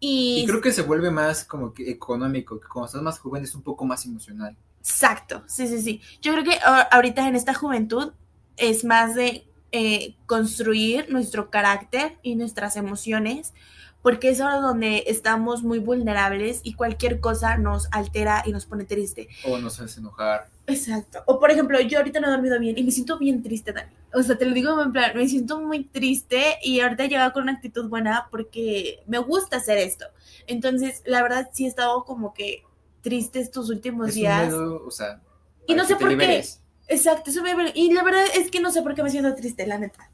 Y, 0.00 0.44
Y 0.44 0.46
creo 0.46 0.60
que 0.60 0.72
se 0.72 0.82
vuelve 0.82 1.10
más 1.10 1.44
como 1.44 1.72
que 1.74 1.90
económico, 1.90 2.58
que 2.60 2.68
cuando 2.68 2.86
estás 2.86 3.02
más 3.02 3.18
joven 3.18 3.44
es 3.44 3.54
un 3.54 3.62
poco 3.62 3.84
más 3.84 4.04
emocional. 4.06 4.56
exacto, 4.80 5.44
sí, 5.46 5.66
sí, 5.68 5.80
sí. 5.82 6.00
Yo 6.22 6.32
creo 6.32 6.44
que 6.44 6.58
ahorita 6.90 7.28
en 7.28 7.36
esta 7.36 7.54
juventud 7.54 8.12
es 8.56 8.84
más 8.84 9.14
de 9.14 9.46
eh, 9.72 10.16
construir 10.26 11.10
nuestro 11.10 11.50
carácter 11.50 12.18
y 12.22 12.34
nuestras 12.36 12.76
emociones, 12.76 13.54
porque 14.02 14.30
es 14.30 14.40
ahora 14.40 14.56
donde 14.56 15.04
estamos 15.06 15.62
muy 15.62 15.78
vulnerables 15.78 16.60
y 16.62 16.74
cualquier 16.74 17.20
cosa 17.20 17.56
nos 17.58 17.88
altera 17.92 18.42
y 18.46 18.52
nos 18.52 18.66
pone 18.66 18.84
triste. 18.84 19.28
O 19.46 19.58
nos 19.58 19.78
hace 19.80 20.00
enojar. 20.00 20.48
Exacto. 20.66 21.22
O 21.26 21.38
por 21.40 21.50
ejemplo, 21.50 21.80
yo 21.80 21.98
ahorita 21.98 22.20
no 22.20 22.28
he 22.28 22.30
dormido 22.30 22.58
bien 22.58 22.78
y 22.78 22.84
me 22.84 22.90
siento 22.92 23.18
bien 23.18 23.42
triste, 23.42 23.72
Dani. 23.72 23.92
O 24.14 24.22
sea, 24.22 24.38
te 24.38 24.46
lo 24.46 24.54
digo 24.54 24.80
en 24.80 24.92
plan, 24.92 25.12
me 25.14 25.28
siento 25.28 25.60
muy 25.60 25.84
triste 25.84 26.56
y 26.62 26.80
ahorita 26.80 27.04
he 27.04 27.08
llegado 27.08 27.32
con 27.32 27.42
una 27.44 27.52
actitud 27.52 27.88
buena 27.88 28.28
porque 28.30 29.02
me 29.06 29.18
gusta 29.18 29.58
hacer 29.58 29.78
esto. 29.78 30.06
Entonces, 30.46 31.02
la 31.04 31.22
verdad 31.22 31.50
sí 31.52 31.64
he 31.64 31.68
estado 31.68 32.04
como 32.04 32.32
que 32.32 32.62
triste 33.02 33.40
estos 33.40 33.68
últimos 33.70 34.10
Es 34.10 34.14
un 34.14 34.20
días. 34.20 34.46
medio, 34.52 34.86
o 34.86 34.90
sea, 34.90 35.20
Y 35.66 35.74
no 35.74 35.84
sé 35.84 35.96
por 35.96 36.16
qué. 36.16 36.44
Exacto, 36.88 37.30
eso 37.30 37.42
me... 37.42 37.50
Y 37.74 37.92
la 37.92 38.02
verdad 38.02 38.24
es 38.34 38.50
que 38.50 38.60
no 38.60 38.72
sé 38.72 38.82
por 38.82 38.94
qué 38.94 39.02
me 39.02 39.10
siento 39.10 39.32
triste, 39.34 39.66
la 39.66 39.78
neta. 39.78 40.10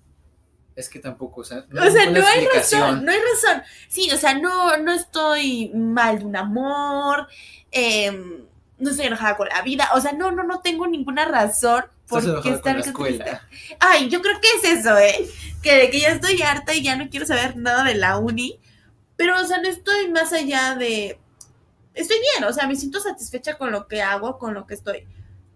Es 0.77 0.91
que 0.91 0.99
tampoco, 0.99 1.41
o 1.41 1.45
sea, 1.45 1.65
o 1.73 1.91
sea, 1.91 2.11
no 2.11 2.25
hay 2.27 2.41
explicación. 2.41 2.83
razón, 2.83 3.05
no 3.07 3.11
hay 3.11 3.19
razón. 3.19 3.63
Sí, 3.89 4.11
o 4.13 4.19
sea, 4.19 4.35
no, 4.35 4.77
no 4.77 4.93
estoy 4.93 5.71
mal 5.75 6.19
de 6.19 6.27
un 6.27 6.37
amor, 6.37 7.27
em, 7.71 8.45
no 8.79 8.91
estoy 8.91 9.07
enojada 9.07 9.39
con 9.39 9.49
la 9.49 9.63
vida, 9.63 9.89
o 9.95 10.01
sea, 10.03 10.13
no, 10.13 10.31
no, 10.33 10.43
no 10.43 10.61
tengo 10.61 10.87
ninguna 10.87 11.25
razón 11.25 11.87
por 12.07 12.43
qué 12.43 12.51
estar 12.51 12.77
la 12.77 12.83
triste. 12.83 12.91
escuela. 12.91 13.49
Ay, 13.81 14.11
yo 14.11 14.21
creo 14.21 14.39
que 14.39 14.49
es 14.59 14.79
eso, 14.81 14.99
¿eh? 14.99 15.27
Que 15.63 15.77
de 15.77 15.91
que 15.91 16.01
ya 16.01 16.11
estoy 16.11 16.43
harta 16.43 16.75
y 16.75 16.83
ya 16.83 16.95
no 16.95 17.09
quiero 17.09 17.25
saber 17.25 17.57
nada 17.57 17.83
de 17.83 17.95
la 17.95 18.19
uni, 18.19 18.61
pero, 19.17 19.41
o 19.41 19.45
sea, 19.45 19.59
no 19.59 19.69
estoy 19.69 20.11
más 20.11 20.33
allá 20.35 20.75
de... 20.75 21.19
Estoy 21.95 22.19
bien, 22.21 22.45
o 22.45 22.53
sea, 22.53 22.67
me 22.67 22.77
siento 22.77 23.01
satisfecha 23.01 23.57
con 23.57 23.73
lo 23.73 23.89
que 23.89 24.03
hago, 24.03 24.39
con 24.39 24.53
lo 24.53 24.67
que 24.67 24.75
estoy. 24.75 25.07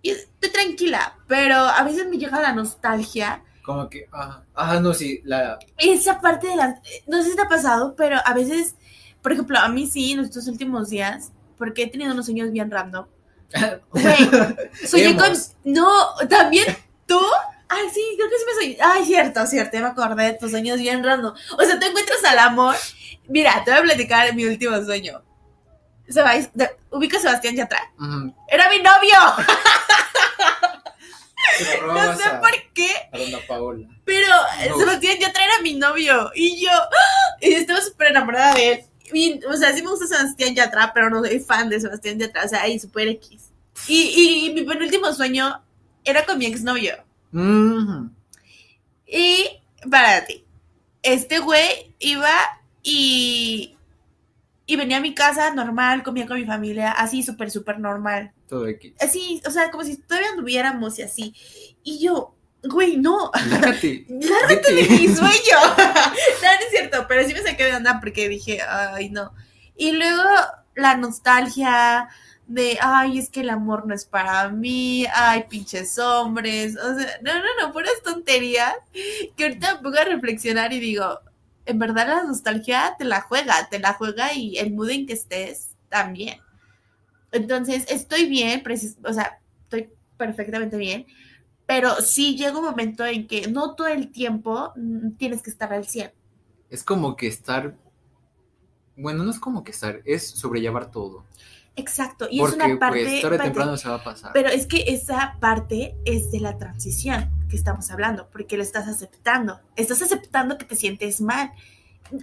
Y 0.00 0.12
estoy 0.12 0.50
tranquila, 0.50 1.18
pero 1.26 1.56
a 1.56 1.82
veces 1.84 2.08
me 2.08 2.16
llega 2.16 2.40
la 2.40 2.54
nostalgia 2.54 3.44
Como 3.62 3.88
que, 3.88 4.08
ah, 4.12 4.42
ah, 4.54 4.80
no, 4.80 4.94
sí, 4.94 5.20
la... 5.24 5.58
esa 5.76 6.20
parte 6.20 6.46
de 6.48 6.56
la... 6.56 6.80
No 7.06 7.22
sé 7.22 7.30
si 7.30 7.36
te 7.36 7.42
ha 7.42 7.48
pasado, 7.48 7.94
pero 7.96 8.16
a 8.24 8.32
veces, 8.34 8.74
por 9.22 9.32
ejemplo, 9.32 9.58
a 9.58 9.68
mí 9.68 9.86
sí, 9.86 10.12
en 10.12 10.20
estos 10.20 10.46
últimos 10.48 10.90
días, 10.90 11.32
porque 11.58 11.82
he 11.82 11.86
tenido 11.90 12.12
unos 12.12 12.24
sueños 12.26 12.50
bien 12.52 12.70
random. 12.70 13.06
Güey, 13.90 14.30
soñé 14.86 15.16
con... 15.16 15.32
No, 15.64 15.88
también 16.28 16.66
tú. 17.06 17.20
Ay, 17.68 17.88
sí, 17.92 18.00
creo 18.16 18.28
que 18.28 18.36
sí 18.38 18.44
me 18.46 18.54
soñé. 18.62 18.78
Ay, 18.82 19.04
cierto, 19.04 19.46
cierto, 19.46 19.72
ya 19.76 19.82
me 19.82 19.88
acordé 19.88 20.24
de 20.24 20.32
tus 20.34 20.50
sueños 20.50 20.78
bien 20.78 21.04
random. 21.04 21.34
O 21.58 21.62
sea, 21.62 21.78
te 21.78 21.86
encuentras 21.86 22.24
al 22.24 22.38
amor. 22.38 22.74
Mira, 23.28 23.62
te 23.64 23.70
voy 23.70 23.80
a 23.80 23.82
platicar 23.82 24.34
mi 24.34 24.44
último 24.46 24.82
sueño. 24.82 25.22
Se 26.08 26.22
va, 26.22 26.32
de- 26.34 26.76
ubica 26.90 27.18
a 27.18 27.20
Sebastián 27.20 27.54
Yatra. 27.54 27.78
Ujú. 27.98 28.34
¡Era 28.48 28.68
mi 28.70 28.78
novio! 28.78 29.18
No 31.86 32.16
sé 32.16 32.24
a, 32.24 32.40
por 32.40 32.50
qué, 32.74 32.90
a 33.12 33.18
Dona 33.18 33.38
Paola. 33.48 33.88
Pero 34.04 34.26
No. 34.68 34.78
Sebastián 34.78 35.18
Yatra 35.18 35.44
era 35.44 35.62
mi 35.62 35.74
novio 35.74 36.30
y 36.34 36.64
yo 36.64 36.70
¡ah! 36.70 37.36
y 37.40 37.52
estaba 37.52 37.80
súper 37.80 38.08
enamorada 38.08 38.54
de 38.54 38.72
él. 38.72 38.84
Y, 39.12 39.40
o 39.44 39.56
sea, 39.56 39.72
sí 39.74 39.82
me 39.82 39.90
gusta 39.90 40.06
Sebastián 40.06 40.54
Yatra, 40.54 40.92
pero 40.94 41.10
no 41.10 41.20
soy 41.24 41.40
fan 41.40 41.68
de 41.68 41.80
Sebastián 41.80 42.18
Yatra, 42.18 42.44
o 42.44 42.48
sea, 42.48 42.62
ahí 42.62 42.78
súper 42.78 43.08
X. 43.08 43.50
Y, 43.88 43.94
y, 43.94 44.46
y 44.46 44.54
mi 44.54 44.62
penúltimo 44.62 45.12
sueño 45.12 45.62
era 46.04 46.24
con 46.24 46.38
mi 46.38 46.46
exnovio. 46.46 46.94
Y 49.06 49.46
para 49.90 50.24
ti, 50.24 50.44
este 51.02 51.38
güey 51.40 51.94
iba 51.98 52.32
y, 52.82 53.76
y 54.66 54.76
venía 54.76 54.98
a 54.98 55.00
mi 55.00 55.14
casa 55.14 55.52
normal, 55.54 56.02
comía 56.02 56.26
con 56.26 56.38
mi 56.38 56.46
familia, 56.46 56.92
así 56.92 57.22
súper, 57.22 57.50
súper 57.50 57.80
normal. 57.80 58.32
Todo 58.50 58.66
X. 58.66 58.94
Así, 59.00 59.40
o 59.46 59.50
sea, 59.50 59.70
como 59.70 59.84
si 59.84 59.96
todavía 59.96 60.30
anduviéramos 60.30 60.98
y 60.98 61.02
así. 61.02 61.34
Y 61.84 62.00
yo, 62.00 62.34
güey, 62.64 62.96
no, 62.96 63.30
Lárgate. 63.48 64.06
Lárgate 64.08 64.74
de 64.74 64.82
mi 64.88 65.06
sueño. 65.06 65.56
no, 65.78 65.84
no 65.86 66.64
es 66.66 66.70
cierto, 66.70 67.06
pero 67.08 67.24
sí 67.26 67.32
me 67.32 67.42
saqué 67.42 67.66
de 67.66 67.76
onda 67.76 68.00
porque 68.00 68.28
dije, 68.28 68.60
ay, 68.60 69.08
no. 69.10 69.32
Y 69.76 69.92
luego 69.92 70.24
la 70.74 70.96
nostalgia 70.96 72.08
de, 72.48 72.76
ay, 72.82 73.20
es 73.20 73.30
que 73.30 73.42
el 73.42 73.50
amor 73.50 73.86
no 73.86 73.94
es 73.94 74.04
para 74.04 74.48
mí, 74.48 75.06
ay, 75.14 75.44
pinches 75.48 75.96
hombres. 76.00 76.76
O 76.76 76.98
sea, 76.98 77.20
no, 77.22 77.32
no, 77.34 77.44
no, 77.60 77.72
puras 77.72 78.02
tonterías 78.04 78.74
que 79.36 79.44
ahorita 79.44 79.76
me 79.76 79.82
pongo 79.82 79.98
a 79.98 80.04
reflexionar 80.04 80.72
y 80.72 80.80
digo, 80.80 81.20
en 81.66 81.78
verdad 81.78 82.08
la 82.08 82.24
nostalgia 82.24 82.96
te 82.98 83.04
la 83.04 83.20
juega, 83.20 83.68
te 83.70 83.78
la 83.78 83.92
juega 83.92 84.32
y 84.34 84.58
el 84.58 84.72
mood 84.72 84.90
en 84.90 85.06
que 85.06 85.12
estés 85.12 85.76
también. 85.88 86.40
Entonces, 87.32 87.86
estoy 87.88 88.26
bien, 88.28 88.62
precis- 88.62 88.96
o 89.04 89.12
sea, 89.12 89.40
estoy 89.62 89.90
perfectamente 90.16 90.76
bien, 90.76 91.06
pero 91.66 92.00
sí 92.00 92.36
llega 92.36 92.58
un 92.58 92.64
momento 92.64 93.04
en 93.06 93.26
que 93.26 93.48
no 93.48 93.74
todo 93.74 93.86
el 93.86 94.10
tiempo 94.10 94.72
mm, 94.76 95.12
tienes 95.12 95.42
que 95.42 95.50
estar 95.50 95.72
al 95.72 95.86
100. 95.86 96.12
Es 96.68 96.84
como 96.84 97.16
que 97.16 97.26
estar. 97.26 97.76
Bueno, 98.96 99.24
no 99.24 99.30
es 99.30 99.40
como 99.40 99.64
que 99.64 99.70
estar, 99.70 100.02
es 100.04 100.28
sobrellevar 100.28 100.90
todo. 100.90 101.24
Exacto, 101.76 102.26
y 102.30 102.40
Porque 102.40 102.56
es 102.56 102.64
una 102.64 102.78
parte... 102.78 102.98
pues 102.98 103.04
tarde 103.04 103.14
o 103.14 103.16
espérate, 103.16 103.44
temprano 103.44 103.76
se 103.76 103.88
va 103.88 103.94
a 103.94 104.04
pasar. 104.04 104.32
Pero 104.34 104.48
es 104.50 104.66
que 104.66 104.84
esa 104.88 105.36
parte 105.40 105.96
es 106.04 106.30
de 106.30 106.40
la 106.40 106.58
transición 106.58 107.30
que 107.48 107.56
estamos 107.56 107.90
hablando, 107.90 108.28
porque 108.30 108.56
lo 108.56 108.62
estás 108.62 108.86
aceptando. 108.88 109.60
Estás 109.76 110.02
aceptando 110.02 110.58
que 110.58 110.64
te 110.64 110.76
sientes 110.76 111.20
mal. 111.20 111.52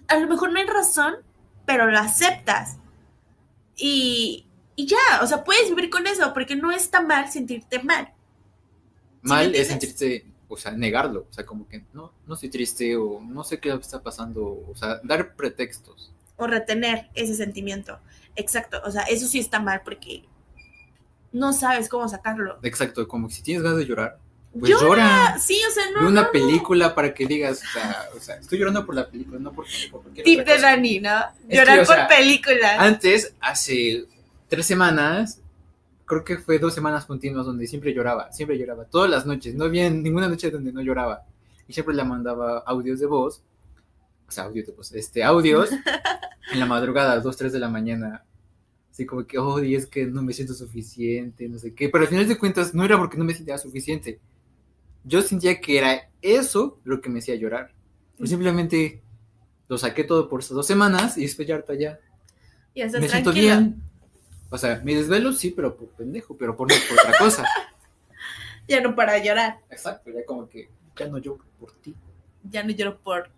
A 0.08 0.20
lo 0.20 0.28
mejor 0.28 0.52
no 0.52 0.60
hay 0.60 0.66
razón, 0.68 1.16
pero 1.66 1.90
lo 1.90 1.98
aceptas. 1.98 2.78
Y, 3.76 4.47
y 4.80 4.86
ya, 4.86 5.24
o 5.24 5.28
sea, 5.28 5.44
puedes 5.44 5.70
vivir 5.70 5.90
con 5.90 6.06
eso, 6.06 6.32
porque 6.36 6.56
no 6.56 6.72
está 6.72 7.02
mal 7.02 7.32
sentirte 7.32 7.82
mal. 7.82 8.14
Mal 9.24 9.56
es 9.56 9.70
sentirse, 9.70 10.24
o 10.48 10.56
sea, 10.56 10.72
negarlo. 10.72 11.26
O 11.28 11.34
sea, 11.34 11.48
como 11.48 11.68
que 11.68 11.84
no, 11.94 12.14
no 12.28 12.36
estoy 12.36 12.50
triste 12.50 12.96
o 12.96 13.20
no 13.20 13.44
sé 13.44 13.60
qué 13.60 13.70
está 13.74 14.04
pasando. 14.04 14.64
O 14.70 14.76
sea, 14.76 15.00
dar 15.04 15.36
pretextos. 15.36 16.14
O 16.36 16.46
retener 16.46 17.10
ese 17.16 17.34
sentimiento. 17.34 17.98
Exacto, 18.36 18.80
o 18.86 18.92
sea, 18.92 19.02
eso 19.06 19.26
sí 19.28 19.40
está 19.40 19.60
mal 19.60 19.82
porque 19.84 20.26
no 21.32 21.54
sabes 21.54 21.90
cómo 21.90 22.08
sacarlo. 22.08 22.60
Exacto, 22.62 23.08
como 23.08 23.30
que 23.30 23.34
si 23.34 23.42
tienes 23.42 23.64
ganas 23.64 23.80
de 23.80 23.86
llorar, 23.88 24.20
pues 24.60 24.70
Llora, 24.70 24.86
llora. 24.86 25.40
Sí, 25.40 25.60
o 25.68 25.72
sea, 25.72 25.86
no. 25.90 26.02
Ve 26.02 26.06
una 26.06 26.22
no, 26.22 26.28
no. 26.28 26.32
película 26.32 26.94
para 26.94 27.16
que 27.16 27.26
digas, 27.26 27.64
o 27.64 27.74
sea, 27.74 28.10
o 28.16 28.20
sea, 28.20 28.36
estoy 28.36 28.60
llorando 28.60 28.86
por 28.86 28.94
la 28.94 29.10
película, 29.10 29.40
no 29.40 29.52
por, 29.52 29.66
por 29.92 30.04
cualquier 30.04 30.24
Tip 30.24 30.46
de. 30.46 30.60
Dani, 30.60 31.00
¿no? 31.00 31.20
que, 31.50 31.56
Llorar 31.56 31.84
por 31.84 32.08
películas. 32.08 32.76
Antes, 32.78 33.34
hace 33.40 34.06
tres 34.48 34.66
semanas, 34.66 35.42
creo 36.06 36.24
que 36.24 36.38
fue 36.38 36.60
dos 36.60 36.74
semanas 36.74 37.06
continuas 37.06 37.46
donde 37.46 37.68
siempre 37.68 37.94
lloraba, 37.94 38.32
siempre 38.32 38.58
lloraba, 38.58 38.86
todas 38.86 39.10
las 39.10 39.26
noches, 39.26 39.56
no 39.56 39.66
había 39.66 39.90
ninguna 39.90 40.28
noche 40.28 40.52
donde 40.52 40.72
no 40.72 40.82
lloraba. 40.82 41.26
Y 41.68 41.74
siempre 41.74 41.96
le 41.96 42.04
mandaba 42.04 42.60
audios 42.60 43.00
de 43.00 43.06
voz, 43.06 43.42
o 44.28 44.32
sea, 44.32 44.46
audios 44.46 44.68
de 44.68 44.74
voz, 44.74 44.94
este, 44.94 45.24
audios 45.24 45.70
en 46.54 46.60
la 46.60 46.66
madrugada, 46.66 47.12
a 47.12 47.16
las 47.16 47.24
2, 47.24 47.38
3 47.38 47.54
de 47.54 47.60
la 47.60 47.70
mañana. 47.70 48.24
Así 48.92 49.06
como 49.06 49.28
que, 49.28 49.38
oh, 49.38 49.62
y 49.62 49.76
es 49.76 49.86
que 49.86 50.06
no 50.06 50.24
me 50.24 50.34
siento 50.34 50.54
suficiente, 50.54 51.48
no 51.48 51.60
sé 51.60 51.74
qué. 51.74 51.90
Pero 51.90 52.04
al 52.04 52.10
final 52.10 52.28
de 52.28 52.38
cuentas, 52.38 52.74
no 52.74 52.84
era 52.84 52.98
porque 52.98 53.18
no 53.18 53.26
me 53.26 53.34
sentía 53.34 53.58
suficiente. 53.58 54.20
Yo 55.04 55.22
sentía 55.22 55.62
que 55.62 55.78
era 55.78 56.10
eso 56.22 56.80
lo 56.84 57.00
que 57.00 57.10
me 57.10 57.20
hacía 57.20 57.36
llorar. 57.36 57.74
Pues 58.18 58.30
simplemente 58.30 59.02
lo 59.68 59.78
saqué 59.78 60.04
todo 60.04 60.28
por 60.28 60.40
esas 60.40 60.56
dos 60.56 60.66
semanas 60.66 61.18
y 61.18 61.22
después 61.22 61.48
ya 61.48 61.64
ya 61.78 62.00
y 62.74 62.84
me 62.84 62.90
siento 62.90 63.32
tranquilo. 63.32 63.34
bien. 63.34 63.82
O 64.50 64.58
sea, 64.58 64.82
me 64.84 64.96
desvelo, 64.96 65.34
sí, 65.34 65.52
pero 65.52 65.76
por 65.76 65.90
pendejo, 65.90 66.38
pero 66.38 66.56
por, 66.56 66.68
por 66.68 67.00
otra 67.00 67.18
cosa. 67.18 67.44
Ya 68.68 68.82
no 68.82 68.96
para 68.96 69.18
llorar. 69.18 69.60
Exacto, 69.70 70.12
ya 70.12 70.26
como 70.26 70.48
que 70.50 70.70
ya 70.98 71.08
no 71.08 71.18
lloro 71.20 71.46
por 71.60 71.72
ti. 71.74 71.96
Ya 72.44 72.64
no 72.64 72.72
lloro 72.72 73.00
por, 73.02 73.30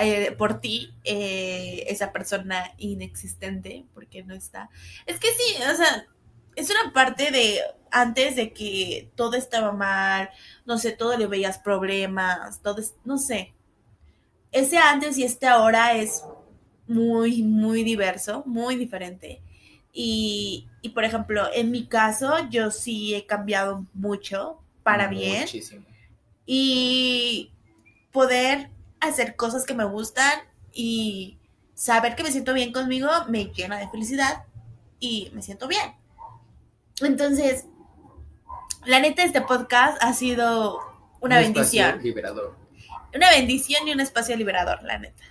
eh, 0.00 0.32
por 0.32 0.60
ti, 0.60 0.94
eh, 1.04 1.84
esa 1.88 2.12
persona 2.12 2.72
inexistente, 2.78 3.86
porque 3.94 4.22
no 4.22 4.34
está. 4.34 4.70
Es 5.06 5.18
que 5.18 5.28
sí, 5.28 5.56
o 5.62 5.74
sea, 5.76 6.06
es 6.54 6.70
una 6.70 6.92
parte 6.92 7.30
de 7.30 7.60
antes 7.90 8.36
de 8.36 8.52
que 8.52 9.10
todo 9.16 9.34
estaba 9.34 9.72
mal, 9.72 10.30
no 10.66 10.78
sé, 10.78 10.92
todo 10.92 11.16
le 11.16 11.26
veías 11.26 11.58
problemas, 11.58 12.62
todo, 12.62 12.78
es- 12.80 12.94
no 13.04 13.18
sé. 13.18 13.54
Ese 14.52 14.78
antes 14.78 15.18
y 15.18 15.24
este 15.24 15.46
ahora 15.46 15.94
es 15.94 16.22
muy, 16.86 17.42
muy 17.42 17.84
diverso, 17.84 18.42
muy 18.46 18.76
diferente. 18.76 19.42
Y, 19.92 20.68
y, 20.82 20.90
por 20.90 21.04
ejemplo, 21.04 21.48
en 21.52 21.70
mi 21.70 21.86
caso, 21.86 22.34
yo 22.50 22.70
sí 22.70 23.14
he 23.14 23.26
cambiado 23.26 23.84
mucho 23.94 24.60
para 24.82 25.08
bien 25.08 25.42
Muchísimo. 25.42 25.84
y 26.46 27.50
poder 28.12 28.70
hacer 29.00 29.36
cosas 29.36 29.64
que 29.64 29.74
me 29.74 29.84
gustan 29.84 30.32
y 30.72 31.36
saber 31.74 32.16
que 32.16 32.22
me 32.22 32.32
siento 32.32 32.54
bien 32.54 32.72
conmigo 32.72 33.08
me 33.28 33.46
llena 33.46 33.76
de 33.78 33.88
felicidad 33.88 34.44
y 34.98 35.30
me 35.34 35.42
siento 35.42 35.68
bien. 35.68 35.94
Entonces, 37.00 37.66
la 38.84 39.00
neta, 39.00 39.22
este 39.22 39.40
podcast 39.42 40.02
ha 40.02 40.12
sido 40.14 40.80
una 41.20 41.36
Un 41.38 41.42
bendición. 41.44 42.02
liberador. 42.02 42.56
Una 43.14 43.30
bendición 43.30 43.86
y 43.86 43.92
un 43.92 44.00
espacio 44.00 44.36
liberador, 44.36 44.82
la 44.82 44.98
neta. 44.98 45.22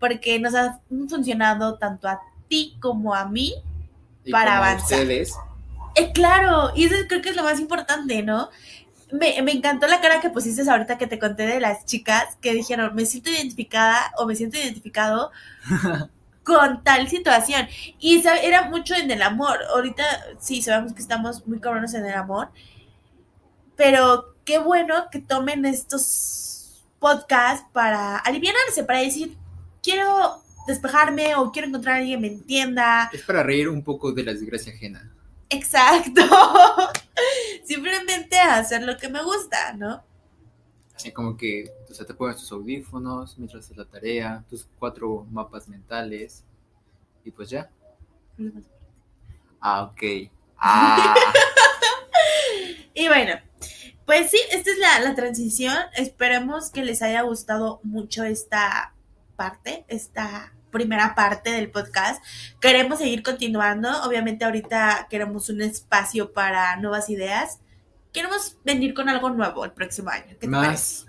Porque 0.00 0.38
nos 0.38 0.54
ha 0.54 0.80
funcionado 1.08 1.78
tanto 1.78 2.08
a 2.08 2.20
ti 2.48 2.76
como 2.80 3.14
a 3.14 3.26
mí. 3.26 3.54
Y 4.26 4.32
Para 4.32 4.58
avanzar. 4.58 5.08
ustedes, 5.08 5.44
Eh, 5.94 6.12
claro, 6.12 6.72
y 6.76 6.84
eso 6.86 6.96
creo 7.08 7.22
que 7.22 7.30
es 7.30 7.36
lo 7.36 7.44
más 7.44 7.60
importante, 7.60 8.22
¿no? 8.22 8.50
Me, 9.12 9.42
me 9.42 9.52
encantó 9.52 9.86
la 9.88 10.00
cara 10.00 10.20
que 10.20 10.30
pusiste 10.30 10.68
ahorita 10.70 10.98
que 10.98 11.06
te 11.08 11.18
conté 11.18 11.46
de 11.46 11.60
las 11.60 11.86
chicas 11.86 12.36
que 12.42 12.54
dijeron, 12.54 12.94
me 12.94 13.06
siento 13.06 13.30
identificada 13.30 14.12
o 14.18 14.26
me 14.26 14.36
siento 14.36 14.58
identificado 14.58 15.32
con 16.44 16.84
tal 16.84 17.08
situación. 17.08 17.68
Y 18.00 18.24
era 18.26 18.70
mucho 18.70 18.94
en 18.94 19.10
el 19.10 19.22
amor. 19.22 19.58
Ahorita 19.74 20.04
sí, 20.40 20.62
sabemos 20.62 20.94
que 20.94 21.02
estamos 21.02 21.46
muy 21.46 21.60
cabrones 21.60 21.94
en 21.94 22.06
el 22.06 22.14
amor. 22.14 22.50
Pero 23.76 24.36
qué 24.44 24.58
bueno 24.58 25.08
que 25.10 25.20
tomen 25.20 25.64
estos 25.66 26.84
podcasts 26.98 27.66
para 27.72 28.16
aliviarse, 28.18 28.84
para 28.84 29.00
decir, 29.00 29.36
quiero 29.82 30.42
despejarme 30.66 31.34
o 31.36 31.52
quiero 31.52 31.68
encontrar 31.68 31.96
a 31.96 31.98
alguien 31.98 32.20
que 32.20 32.28
me 32.28 32.34
entienda. 32.34 33.10
es 33.12 33.22
para 33.22 33.42
reír 33.42 33.68
un 33.68 33.82
poco 33.82 34.12
de 34.12 34.24
la 34.24 34.32
desgracia 34.32 34.72
ajena. 34.72 35.12
Exacto. 35.48 36.22
simplemente 37.64 38.38
hacer 38.38 38.82
lo 38.82 38.96
que 38.96 39.08
me 39.08 39.22
gusta, 39.22 39.72
¿no? 39.74 40.04
Así 40.94 41.12
como 41.12 41.36
que, 41.36 41.70
o 41.90 41.94
sea, 41.94 42.06
te 42.06 42.14
pones 42.14 42.38
tus 42.38 42.50
audífonos 42.52 43.36
mientras 43.38 43.64
haces 43.64 43.76
la 43.76 43.84
tarea, 43.84 44.44
tus 44.48 44.66
cuatro 44.78 45.26
mapas 45.30 45.68
mentales, 45.68 46.44
y 47.24 47.30
pues 47.30 47.50
ya. 47.50 47.70
Ah, 49.60 49.82
ok. 49.84 50.02
Ah, 50.58 51.14
Y 52.94 53.08
bueno, 53.08 53.34
pues 54.06 54.30
sí, 54.30 54.38
esta 54.50 54.70
es 54.70 54.78
la, 54.78 55.00
la 55.00 55.14
transición. 55.14 55.76
Esperemos 55.94 56.70
que 56.70 56.82
les 56.82 57.02
haya 57.02 57.20
gustado 57.20 57.80
mucho 57.82 58.24
esta 58.24 58.94
parte, 59.36 59.84
esta 59.88 60.54
primera 60.76 61.14
parte 61.14 61.50
del 61.50 61.70
podcast. 61.70 62.22
Queremos 62.60 62.98
seguir 62.98 63.22
continuando. 63.22 63.88
Obviamente 64.02 64.44
ahorita 64.44 65.06
queremos 65.08 65.48
un 65.48 65.62
espacio 65.62 66.34
para 66.34 66.76
nuevas 66.76 67.08
ideas. 67.08 67.60
Queremos 68.12 68.58
venir 68.62 68.92
con 68.92 69.08
algo 69.08 69.30
nuevo 69.30 69.64
el 69.64 69.72
próximo 69.72 70.10
año. 70.10 70.26
¿Qué 70.28 70.34
te 70.34 70.48
parece? 70.48 70.70
más, 70.70 71.06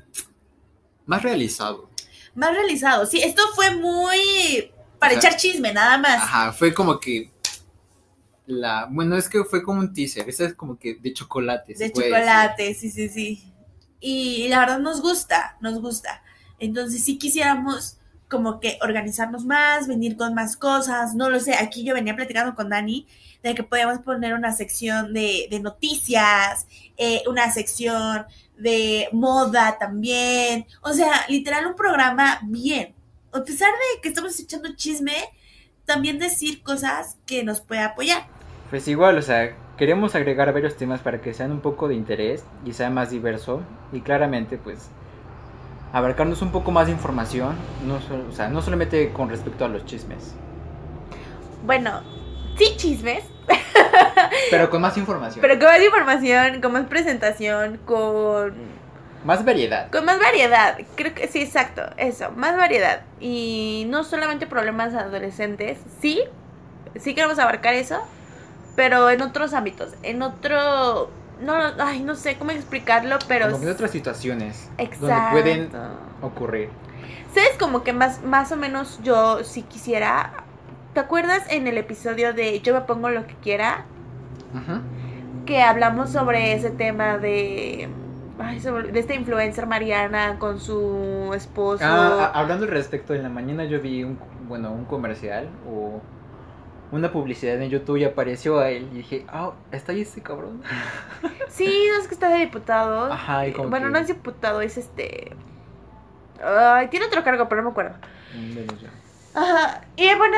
más 1.06 1.22
realizado. 1.22 1.90
Más 2.34 2.54
realizado. 2.54 3.06
Sí, 3.06 3.22
esto 3.22 3.42
fue 3.56 3.76
muy 3.76 4.72
para 5.00 5.18
O 5.18 5.20
sea, 5.20 5.30
echar 5.30 5.40
chisme, 5.40 5.74
nada 5.74 5.98
más. 5.98 6.24
Ajá, 6.24 6.54
fue 6.54 6.74
como 6.74 6.98
que 6.98 7.30
la, 8.46 8.88
bueno, 8.90 9.18
es 9.18 9.28
que 9.28 9.44
fue 9.44 9.62
como 9.62 9.82
un 9.82 9.94
teaser, 9.94 10.30
esa 10.30 10.46
es 10.46 10.54
como 10.54 10.80
que 10.80 10.96
de 10.96 11.14
chocolate. 11.14 11.76
se 11.76 11.86
De 11.86 11.90
puede 11.90 12.10
chocolate, 12.10 12.74
sí, 12.74 12.90
sí, 12.90 13.10
sí. 13.10 13.54
Y 14.00 14.48
la 14.48 14.60
verdad 14.60 14.80
nos 14.80 15.02
gusta, 15.02 15.58
nos 15.60 15.82
gusta. 15.82 16.24
Entonces 16.58 17.04
sí 17.04 17.18
quisiéramos 17.18 17.97
como 18.30 18.60
que 18.60 18.78
organizarnos 18.82 19.46
más, 19.46 19.88
venir 19.88 20.18
con 20.18 20.34
más 20.34 20.58
cosas, 20.58 21.16
no 21.16 21.30
lo 21.30 21.40
sé, 21.40 21.56
aquí 21.56 21.84
yo 21.84 21.94
venía 21.94 22.16
platicando 22.16 22.56
con 22.56 22.70
Dani 22.70 23.08
de 23.44 23.56
que 23.56 23.64
podíamos 23.64 24.00
poner 24.00 24.34
una 24.34 24.52
sección 24.52 25.14
de, 25.14 25.48
noticias, 25.62 26.68
eh, 26.98 27.24
una 27.28 27.52
sección 27.52 28.26
de 28.58 29.08
moda 29.12 29.78
también, 29.78 30.66
o 30.82 30.92
sea, 30.92 31.26
literal 31.30 31.68
un 31.68 31.76
programa 31.76 32.40
bien. 32.44 32.94
A 33.32 33.44
pesar 33.44 33.70
de 33.70 34.02
que 34.02 34.10
estamos 34.10 34.40
echando 34.40 34.76
chisme, 34.76 35.16
también 35.86 36.20
decir 36.20 36.64
cosas 36.64 37.18
que 37.26 37.44
nos 37.44 37.62
puede 37.62 37.82
apoyar. 37.82 38.26
Pues 38.70 38.88
igual, 38.88 39.18
o 39.18 39.22
sea, 39.22 39.56
queremos 39.78 40.16
agregar 40.16 40.52
varios 40.52 40.76
temas 40.76 41.00
para 41.02 41.22
que 41.22 41.34
sean 41.34 41.52
un 41.52 41.62
poco 41.62 41.88
de 41.88 41.96
interés 41.96 42.44
y 42.66 42.74
sea 42.74 42.90
más 42.90 43.12
diverso 43.12 43.62
y 43.94 44.02
claramente 44.02 44.58
pues 44.58 44.90
abarcarnos 45.94 46.42
un 46.42 46.52
poco 46.52 46.72
más 46.72 46.88
de 46.88 46.94
información, 46.94 47.56
no, 47.86 48.00
o 48.28 48.32
sea, 48.32 48.50
no 48.50 48.62
solamente 48.62 49.12
con 49.14 49.30
respecto 49.30 49.66
a 49.66 49.68
los 49.68 49.86
chismes, 49.86 50.36
Bueno, 51.66 52.02
sí 52.58 52.74
chismes, 52.78 53.24
pero 54.52 54.70
con 54.70 54.82
más 54.82 54.98
información, 54.98 55.42
Pero 55.42 55.60
con 55.60 55.68
más 55.68 55.82
información, 55.82 56.62
con 56.62 56.72
más 56.74 56.86
presentación, 56.88 57.80
con, 57.86 58.54
más 59.24 59.44
variedad. 59.44 59.90
con 59.92 60.06
más 60.06 60.20
variedad. 60.20 60.78
Creo 60.96 61.14
que 61.14 61.28
sí, 61.28 61.42
exacto, 61.42 61.84
eso, 61.98 62.32
más 62.32 62.56
variedad. 62.58 63.02
Y 63.20 63.86
no 63.90 64.04
solamente 64.04 64.48
problemas 64.48 64.94
adolescentes, 64.94 65.80
sí, 66.02 66.22
sí 66.96 67.14
queremos 67.14 67.40
abarcar 67.40 67.74
eso, 67.74 68.02
pero 68.76 69.10
en 69.10 69.22
otros 69.22 69.54
ámbitos, 69.54 69.94
en 70.04 70.22
otro... 70.22 71.10
No, 71.42 71.54
ay, 71.80 72.02
no 72.02 72.16
sé 72.16 72.36
cómo 72.38 72.52
explicarlo, 72.52 73.18
pero... 73.28 73.52
como 73.52 73.70
otras 73.70 73.92
situaciones 73.92 74.70
Exacto. 74.78 75.06
donde 75.08 75.32
pueden 75.32 75.70
ocurrir. 76.22 76.70
¿Sabes? 77.34 77.52
Como 77.60 77.84
que 77.84 77.94
más, 77.94 78.24
más 78.24 78.52
o 78.52 78.56
menos 78.58 79.00
yo 79.04 79.44
si 79.44 79.62
quisiera... 79.64 80.32
¿Te 80.94 81.00
acuerdas 81.02 81.44
en 81.50 81.68
el 81.68 81.78
episodio 81.78 82.34
de 82.34 82.60
Yo 82.62 82.74
me 82.74 82.82
pongo 82.82 83.10
lo 83.10 83.28
que 83.28 83.36
quiera? 83.36 83.86
Ujú. 84.54 84.80
que 85.46 85.62
hablamos 85.62 86.10
sobre 86.10 86.54
ese 86.54 86.72
tema 86.72 87.18
de 87.18 87.88
ay, 88.40 88.60
sobre- 88.60 88.92
de 88.92 89.00
esta 89.00 89.14
influencer 89.14 89.66
Mariana 89.68 90.38
con 90.40 90.60
su 90.60 91.32
esposo. 91.36 91.84
Ah, 91.86 92.32
hablando 92.34 92.66
al 92.66 92.72
respecto, 92.72 93.14
en 93.14 93.24
la 93.24 93.30
mañana 93.30 93.66
yo 93.66 93.80
vi 93.80 94.04
un, 94.04 94.18
bueno, 94.48 94.72
un 94.72 94.86
comercial 94.86 95.48
o 95.70 96.02
una 96.92 97.12
publicidad 97.12 97.62
en 97.62 97.70
YouTube 97.70 97.98
y 97.98 98.06
apareció 98.06 98.60
a 98.60 98.70
él 98.70 98.88
y 98.94 98.98
dije, 98.98 99.26
ah, 99.30 99.52
está 99.72 99.92
ahí 99.92 100.02
ese 100.02 100.22
cabrón. 100.22 100.62
Sí, 101.50 101.88
no 101.92 102.00
es 102.00 102.08
que 102.08 102.14
está 102.14 102.30
de 102.30 102.40
diputado. 102.40 103.12
Ajá, 103.12 103.48
y 103.48 103.54
como 103.54 103.70
bueno, 103.70 103.88
que- 103.88 103.92
no 103.94 103.98
es 104.00 104.08
diputado, 104.08 104.62
es 104.62 104.78
este. 104.78 105.36
Ay, 106.44 106.88
tiene 106.90 107.08
otro 107.08 107.24
cargo, 107.24 107.50
pero 107.50 107.62
no 107.64 107.70
me 107.70 107.72
acuerdo. 107.72 107.96
Mm. 108.36 109.38
Ajá. 109.38 109.82
Y 109.96 110.14
bueno, 110.16 110.38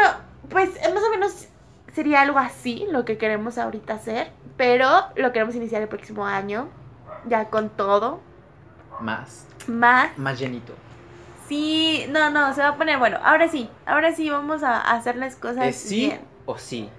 pues 0.49 0.69
eh, 0.77 0.93
más 0.93 1.03
o 1.03 1.09
menos 1.09 1.47
sería 1.93 2.21
algo 2.21 2.39
así 2.39 2.85
lo 2.89 3.03
que 3.03 3.17
queremos 3.17 3.57
ahorita 3.57 3.95
hacer. 3.95 4.31
Pero 4.55 4.87
lo 5.15 5.31
queremos 5.33 5.55
iniciar 5.55 5.81
el 5.81 5.87
próximo 5.89 6.25
año. 6.25 6.69
Ya 7.27 7.49
con 7.49 7.69
todo. 7.69 8.21
Más, 9.01 9.45
Más. 9.67 10.17
más 10.17 10.39
llenito. 10.39 10.73
Sí, 11.49 12.05
no, 12.09 12.29
no, 12.29 12.53
se 12.53 12.61
va 12.61 12.69
a 12.69 12.75
poner 12.77 12.97
bueno. 12.99 13.17
Ahora 13.23 13.47
sí, 13.49 13.69
ahora 13.85 14.13
sí 14.13 14.29
vamos 14.29 14.61
a 14.63 14.79
hacer 14.79 15.15
las 15.17 15.35
cosas 15.35 15.65
¿Es 15.65 15.75
sí 15.77 16.07
bien. 16.07 16.21
O 16.51 16.57
sí? 16.57 16.89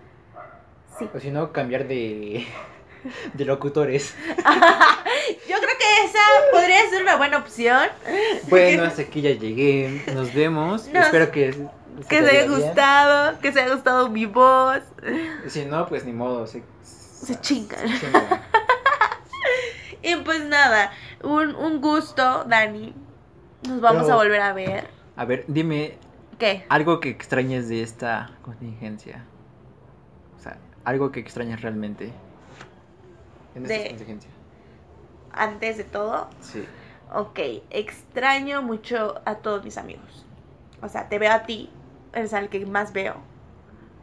Sí. 0.98 1.08
O 1.14 1.18
si 1.20 1.30
no, 1.30 1.52
cambiar 1.52 1.86
de, 1.88 2.46
de 3.34 3.44
locutores. 3.44 4.14
Yo 5.48 5.56
creo 5.56 5.76
que 5.78 6.04
esa 6.04 6.18
podría 6.52 6.88
ser 6.90 7.02
una 7.02 7.16
buena 7.16 7.38
opción. 7.38 7.88
Bueno, 8.48 8.84
hasta 8.84 9.02
aquí 9.02 9.20
ya 9.22 9.30
llegué. 9.30 10.02
Nos 10.14 10.32
vemos. 10.34 10.86
Nos- 10.88 11.04
Espero 11.06 11.30
que, 11.30 11.66
Que 12.08 12.22
se 12.22 12.30
haya 12.30 12.46
gustado, 12.48 13.40
que 13.40 13.52
se 13.52 13.60
haya 13.60 13.74
gustado 13.74 14.08
mi 14.10 14.26
voz. 14.26 14.80
Si 15.48 15.64
no, 15.64 15.86
pues 15.86 16.04
ni 16.04 16.12
modo. 16.12 16.46
Se, 16.46 16.62
Se 16.82 17.40
chingan. 17.40 17.88
se 17.88 17.98
chingan. 18.06 18.42
Y 20.02 20.16
pues 20.16 20.42
nada, 20.46 20.92
un, 21.22 21.54
un 21.54 21.80
gusto, 21.82 22.44
Dani. 22.44 22.94
Nos 23.68 23.80
vamos 23.82 24.04
Pero- 24.04 24.14
a 24.14 24.16
volver 24.16 24.40
a 24.40 24.52
ver. 24.54 24.88
A 25.16 25.24
ver, 25.26 25.44
dime 25.46 25.98
¿Qué? 26.38 26.64
algo 26.70 27.00
que 27.00 27.10
extrañes 27.10 27.68
de 27.68 27.82
esta 27.82 28.30
contingencia. 28.40 29.26
Algo 30.84 31.10
que 31.12 31.20
extrañas 31.20 31.60
realmente. 31.62 32.12
En 33.54 33.62
esta 33.64 33.78
De- 33.78 33.88
contingencia. 33.88 34.30
Antes 35.32 35.76
de 35.76 35.84
todo, 35.84 36.28
Sí. 36.40 36.64
ok, 37.12 37.38
extraño 37.70 38.62
mucho 38.62 39.20
a 39.24 39.36
todos 39.36 39.64
mis 39.64 39.78
amigos. 39.78 40.24
O 40.82 40.88
sea, 40.88 41.08
te 41.08 41.18
veo 41.18 41.32
a 41.32 41.42
ti, 41.44 41.70
eres 42.12 42.32
al 42.34 42.48
que 42.48 42.64
más 42.66 42.92
veo 42.92 43.14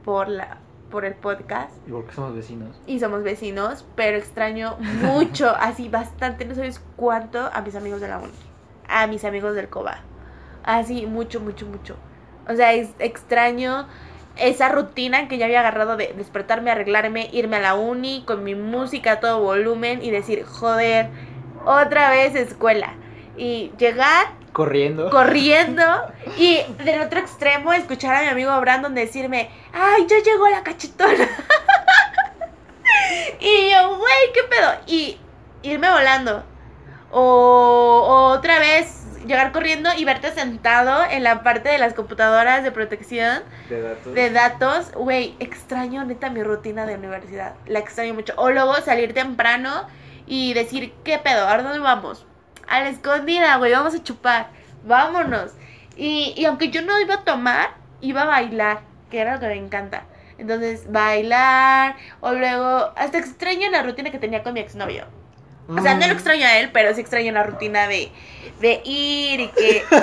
por 0.05 0.27
la 0.29 0.57
por 0.89 1.03
el 1.03 1.15
podcast. 1.15 1.71
Y 1.85 1.91
porque 1.91 2.13
somos 2.13 2.33
vecinos. 2.33 2.79
y 2.87 3.01
somos 3.01 3.21
vecinos, 3.21 3.85
pero 3.97 4.15
extraño 4.17 4.77
mucho, 5.01 5.49
así 5.59 5.89
bastante, 5.89 6.45
no 6.45 6.55
sabes 6.55 6.81
cuánto, 6.95 7.49
a 7.51 7.59
mis 7.61 7.75
amigos 7.75 7.99
de 7.99 8.07
la 8.07 8.19
uni, 8.19 8.31
a 8.87 9.05
mis 9.07 9.25
amigos 9.25 9.53
del 9.53 9.67
COBA. 9.67 9.99
Así, 10.63 11.05
mucho, 11.05 11.41
mucho, 11.41 11.65
mucho. 11.65 11.97
O 12.47 12.55
sea, 12.55 12.71
es 12.71 12.89
extraño 12.99 13.85
esa 14.39 14.69
rutina 14.69 15.27
que 15.27 15.37
ya 15.37 15.45
había 15.45 15.59
agarrado 15.61 15.97
de 15.97 16.13
despertarme, 16.17 16.71
arreglarme, 16.71 17.29
irme 17.31 17.57
a 17.57 17.59
la 17.59 17.75
uni 17.75 18.23
con 18.25 18.43
mi 18.43 18.55
música 18.55 19.13
a 19.13 19.19
todo 19.19 19.41
volumen 19.41 20.03
y 20.03 20.11
decir, 20.11 20.45
joder, 20.45 21.09
otra 21.65 22.09
vez 22.11 22.35
escuela. 22.35 22.93
Y 23.35 23.71
llegar 23.77 24.27
Corriendo. 24.51 25.09
corriendo 25.11 25.83
y 26.37 26.61
del 26.83 27.01
otro 27.01 27.19
extremo 27.19 27.73
escuchar 27.73 28.15
a 28.15 28.21
mi 28.21 28.27
amigo 28.27 28.59
Brandon 28.59 28.95
decirme, 28.95 29.49
ay, 29.73 30.05
ya 30.07 30.17
llegó 30.23 30.47
la 30.49 30.63
cachetona. 30.63 31.27
y 33.39 33.71
yo, 33.71 33.97
güey, 33.97 34.33
¿qué 34.33 34.41
pedo? 34.49 34.71
Y 34.87 35.19
irme 35.61 35.89
volando. 35.91 36.43
O, 37.11 37.21
o 37.21 38.27
otra 38.33 38.59
vez 38.59 39.03
llegar 39.27 39.51
corriendo 39.51 39.89
y 39.95 40.05
verte 40.05 40.31
sentado 40.31 41.03
en 41.09 41.23
la 41.23 41.43
parte 41.43 41.69
de 41.69 41.77
las 41.77 41.93
computadoras 41.93 42.63
de 42.63 42.71
protección 42.71 43.43
de 43.69 43.81
datos. 43.81 44.13
de 44.13 44.29
datos, 44.29 44.91
güey, 44.93 45.35
extraño 45.39 46.03
neta 46.05 46.29
mi 46.29 46.43
rutina 46.43 46.85
de 46.85 46.95
universidad. 46.95 47.55
La 47.65 47.79
extraño 47.79 48.13
mucho. 48.13 48.33
O 48.37 48.49
luego 48.49 48.75
salir 48.77 49.13
temprano 49.13 49.87
y 50.25 50.53
decir, 50.53 50.93
¿qué 51.03 51.19
pedo? 51.19 51.47
¿A 51.47 51.61
dónde 51.61 51.79
vamos? 51.79 52.25
A 52.67 52.81
la 52.81 52.89
escondida, 52.89 53.57
güey, 53.57 53.71
vamos 53.71 53.95
a 53.95 54.03
chupar. 54.03 54.47
Vámonos. 54.83 55.51
Y, 55.95 56.33
y 56.35 56.45
aunque 56.45 56.69
yo 56.69 56.81
no 56.81 56.99
iba 56.99 57.15
a 57.15 57.23
tomar, 57.23 57.71
iba 58.01 58.23
a 58.23 58.25
bailar, 58.25 58.81
que 59.09 59.19
era 59.19 59.35
lo 59.35 59.39
que 59.39 59.47
me 59.47 59.55
encanta. 59.55 60.03
Entonces, 60.37 60.91
bailar, 60.91 61.95
o 62.19 62.33
luego, 62.33 62.91
hasta 62.95 63.17
extraño 63.17 63.69
la 63.71 63.83
rutina 63.83 64.11
que 64.11 64.19
tenía 64.19 64.43
con 64.43 64.53
mi 64.53 64.59
exnovio. 64.59 65.05
O 65.69 65.81
sea, 65.81 65.95
no 65.95 66.07
lo 66.07 66.13
Mm. 66.13 66.17
extraño 66.17 66.45
a 66.45 66.57
él, 66.59 66.69
pero 66.71 66.93
sí 66.93 67.01
extraño 67.01 67.31
la 67.33 67.43
rutina 67.43 67.87
de, 67.87 68.09
de 68.61 68.81
ir 68.85 69.39
y 69.41 69.47
que 69.49 69.83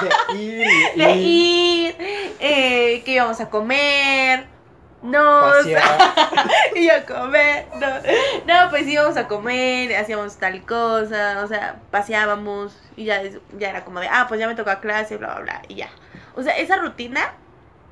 De 0.00 0.34
ir 0.36 0.66
y- 0.66 0.98
de 0.98 1.10
ir, 1.16 1.96
eh, 2.40 3.02
que 3.04 3.12
íbamos 3.12 3.40
a 3.40 3.50
comer, 3.50 4.44
no, 5.02 5.42
y 6.76 6.88
a 6.88 7.04
comer, 7.04 7.66
no, 7.80 7.86
no, 8.46 8.70
pues 8.70 8.86
íbamos 8.86 9.16
a 9.16 9.26
comer, 9.26 9.94
hacíamos 9.96 10.36
tal 10.38 10.62
cosa, 10.64 11.42
o 11.44 11.48
sea, 11.48 11.76
paseábamos 11.90 12.76
y 12.96 13.04
ya, 13.06 13.22
ya 13.58 13.70
era 13.70 13.84
como 13.84 14.00
de, 14.00 14.08
ah, 14.08 14.26
pues 14.28 14.38
ya 14.40 14.46
me 14.46 14.54
toca 14.54 14.78
clase, 14.80 15.16
bla, 15.16 15.34
bla, 15.34 15.40
bla, 15.42 15.62
y 15.68 15.76
ya. 15.76 15.88
O 16.36 16.42
sea, 16.42 16.56
esa 16.56 16.76
rutina 16.76 17.32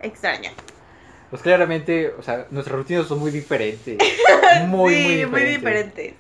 extraña. 0.01 0.53
Pues 1.31 1.43
claramente, 1.43 2.15
o 2.17 2.23
sea, 2.23 2.47
nuestras 2.51 2.77
rutinas 2.77 3.09
son 3.09 3.19
muy 3.19 3.33
diferentes. 3.33 3.99
Muy, 4.67 4.95
sí, 4.95 5.03
muy 5.03 5.15
diferentes. 5.15 5.31
muy 5.33 5.41
diferentes. 5.43 6.15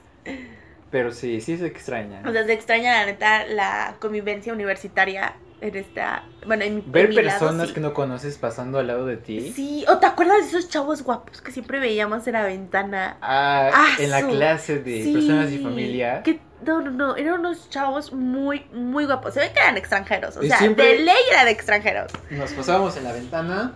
Pero 0.90 1.12
sí, 1.12 1.40
sí 1.40 1.56
se 1.58 1.66
extraña. 1.66 2.22
O 2.26 2.32
sea, 2.32 2.44
se 2.44 2.52
extraña 2.52 3.00
la 3.00 3.06
neta 3.06 3.44
la 3.46 3.96
convivencia 3.98 4.52
universitaria 4.52 5.34
en 5.60 5.74
esta. 5.74 6.22
Bueno, 6.46 6.64
en 6.64 6.76
mi 6.76 6.82
Ver 6.86 7.06
en 7.06 7.10
mi 7.10 7.16
lado, 7.16 7.38
personas 7.40 7.68
sí. 7.68 7.74
que 7.74 7.80
no 7.80 7.92
conoces 7.92 8.38
pasando 8.38 8.78
al 8.78 8.86
lado 8.86 9.04
de 9.06 9.16
ti. 9.16 9.52
Sí, 9.54 9.84
o 9.88 9.98
te 9.98 10.06
acuerdas 10.06 10.38
de 10.42 10.58
esos 10.58 10.68
chavos 10.70 11.02
guapos 11.02 11.40
que 11.42 11.50
siempre 11.50 11.80
veíamos 11.80 12.26
en 12.26 12.34
la 12.34 12.44
ventana. 12.44 13.16
Ah, 13.20 13.70
Ah, 13.74 13.88
en 13.98 14.10
la 14.10 14.26
clase 14.26 14.78
de 14.78 15.02
Sí, 15.02 15.12
personas 15.12 15.50
y 15.50 15.58
familia. 15.58 16.22
que- 16.22 16.40
no, 16.64 16.80
no, 16.80 16.90
no, 16.90 17.16
eran 17.16 17.40
unos 17.40 17.68
chavos 17.68 18.12
muy, 18.12 18.64
muy 18.72 19.04
guapos. 19.04 19.34
Se 19.34 19.40
ve 19.40 19.50
que 19.52 19.60
eran 19.60 19.76
extranjeros, 19.76 20.36
o 20.38 20.42
Y 20.42 20.48
sea, 20.48 20.60
de 20.60 20.98
ley 21.00 21.14
eran 21.32 21.48
extranjeros. 21.48 22.10
Nos 22.30 22.52
pasábamos 22.52 22.96
en 22.96 23.04
la 23.04 23.12
ventana 23.12 23.72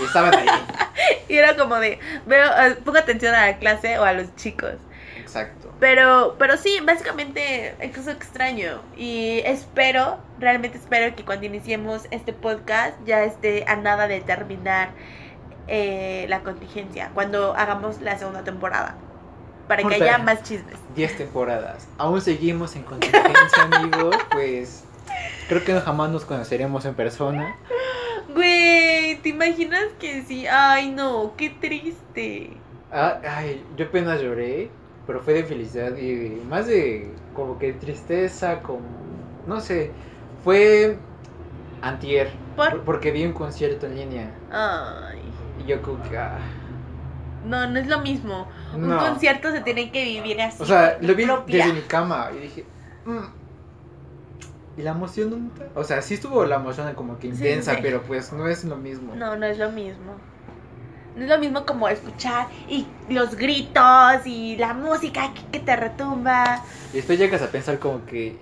y 0.00 0.04
estaban 0.04 0.34
ahí. 0.34 0.46
Y 1.28 1.36
era 1.36 1.56
como 1.56 1.76
de, 1.76 1.98
veo, 2.26 2.46
eh, 2.46 2.76
pongo 2.84 2.98
atención 2.98 3.34
a 3.34 3.46
la 3.46 3.58
clase 3.58 3.98
o 3.98 4.04
a 4.04 4.12
los 4.12 4.34
chicos. 4.36 4.74
Exacto. 5.34 5.72
Pero, 5.80 6.36
pero 6.38 6.56
sí, 6.56 6.78
básicamente 6.84 7.74
eso 7.80 8.10
extraño. 8.10 8.80
Y 8.96 9.40
espero, 9.44 10.18
realmente 10.38 10.78
espero 10.78 11.14
que 11.16 11.24
cuando 11.24 11.46
iniciemos 11.46 12.06
este 12.12 12.32
podcast 12.32 12.96
ya 13.04 13.24
esté 13.24 13.64
a 13.66 13.74
nada 13.74 14.06
de 14.06 14.20
terminar 14.20 14.90
eh, 15.66 16.26
la 16.28 16.40
contingencia. 16.40 17.10
Cuando 17.14 17.54
hagamos 17.56 18.00
la 18.00 18.16
segunda 18.16 18.44
temporada. 18.44 18.96
Para 19.66 19.82
que 19.82 19.94
haya 19.94 20.18
más 20.18 20.42
chismes. 20.42 20.76
10 20.94 21.16
temporadas. 21.16 21.88
Aún 21.98 22.20
seguimos 22.20 22.76
en 22.76 22.82
contingencia, 22.84 23.62
amigos. 23.72 24.16
Pues 24.30 24.84
creo 25.48 25.64
que 25.64 25.72
no 25.72 25.80
jamás 25.80 26.10
nos 26.10 26.24
conoceremos 26.24 26.84
en 26.84 26.94
persona. 26.94 27.56
Güey, 28.32 29.16
¿te 29.16 29.30
imaginas 29.30 29.86
que 29.98 30.22
sí? 30.22 30.46
Ay, 30.46 30.90
no, 30.90 31.32
qué 31.36 31.50
triste. 31.50 32.50
Ah, 32.92 33.18
ay, 33.26 33.64
yo 33.76 33.86
apenas 33.86 34.20
lloré, 34.20 34.70
pero 35.06 35.20
fue 35.20 35.34
de 35.34 35.44
felicidad 35.44 35.96
y 35.96 36.40
más 36.48 36.66
de 36.66 37.10
como 37.34 37.58
que 37.58 37.72
tristeza, 37.72 38.60
como 38.62 38.80
no 39.46 39.60
sé, 39.60 39.90
fue 40.42 40.96
antier, 41.82 42.30
¿Por? 42.56 42.70
por- 42.70 42.80
porque 42.82 43.10
vi 43.10 43.24
un 43.26 43.32
concierto 43.32 43.86
en 43.86 43.96
línea 43.96 44.30
Ay, 44.50 45.20
y 45.62 45.68
yo 45.68 45.82
como 45.82 46.02
que 46.02 46.16
ah, 46.16 46.38
no, 47.46 47.68
no 47.68 47.78
es 47.78 47.86
lo 47.88 48.00
mismo. 48.00 48.48
Un 48.74 48.96
concierto 48.96 49.52
se 49.52 49.60
tiene 49.60 49.92
que 49.92 50.02
vivir 50.04 50.40
así. 50.40 50.62
O 50.62 50.66
sea, 50.66 50.96
lo 51.02 51.14
vi 51.14 51.26
propia. 51.26 51.58
desde 51.66 51.72
mi 51.74 51.82
cama 51.82 52.30
y 52.34 52.40
dije, 52.40 52.64
"Mm". 53.04 54.78
y 54.78 54.82
la 54.82 54.92
emoción 54.92 55.52
o 55.74 55.84
sea, 55.84 56.00
sí 56.00 56.14
estuvo 56.14 56.44
la 56.46 56.56
emoción 56.56 56.92
como 56.94 57.18
que 57.18 57.28
Sí, 57.28 57.34
intensa, 57.34 57.74
sí. 57.74 57.80
pero 57.82 58.00
pues 58.02 58.32
no 58.32 58.48
es 58.48 58.64
lo 58.64 58.76
mismo. 58.76 59.14
No, 59.14 59.36
no 59.36 59.44
es 59.46 59.58
lo 59.58 59.70
mismo. 59.70 60.14
No 61.16 61.22
es 61.22 61.28
lo 61.28 61.38
mismo 61.38 61.64
como 61.64 61.88
escuchar 61.88 62.48
y 62.68 62.86
los 63.08 63.36
gritos 63.36 64.26
y 64.26 64.56
la 64.56 64.74
música 64.74 65.32
que, 65.52 65.60
te 65.60 65.76
retumba. 65.76 66.62
Y 66.92 66.96
después 66.96 67.18
llegas 67.18 67.40
a 67.42 67.48
pensar 67.48 67.78
como 67.78 68.04
que, 68.04 68.36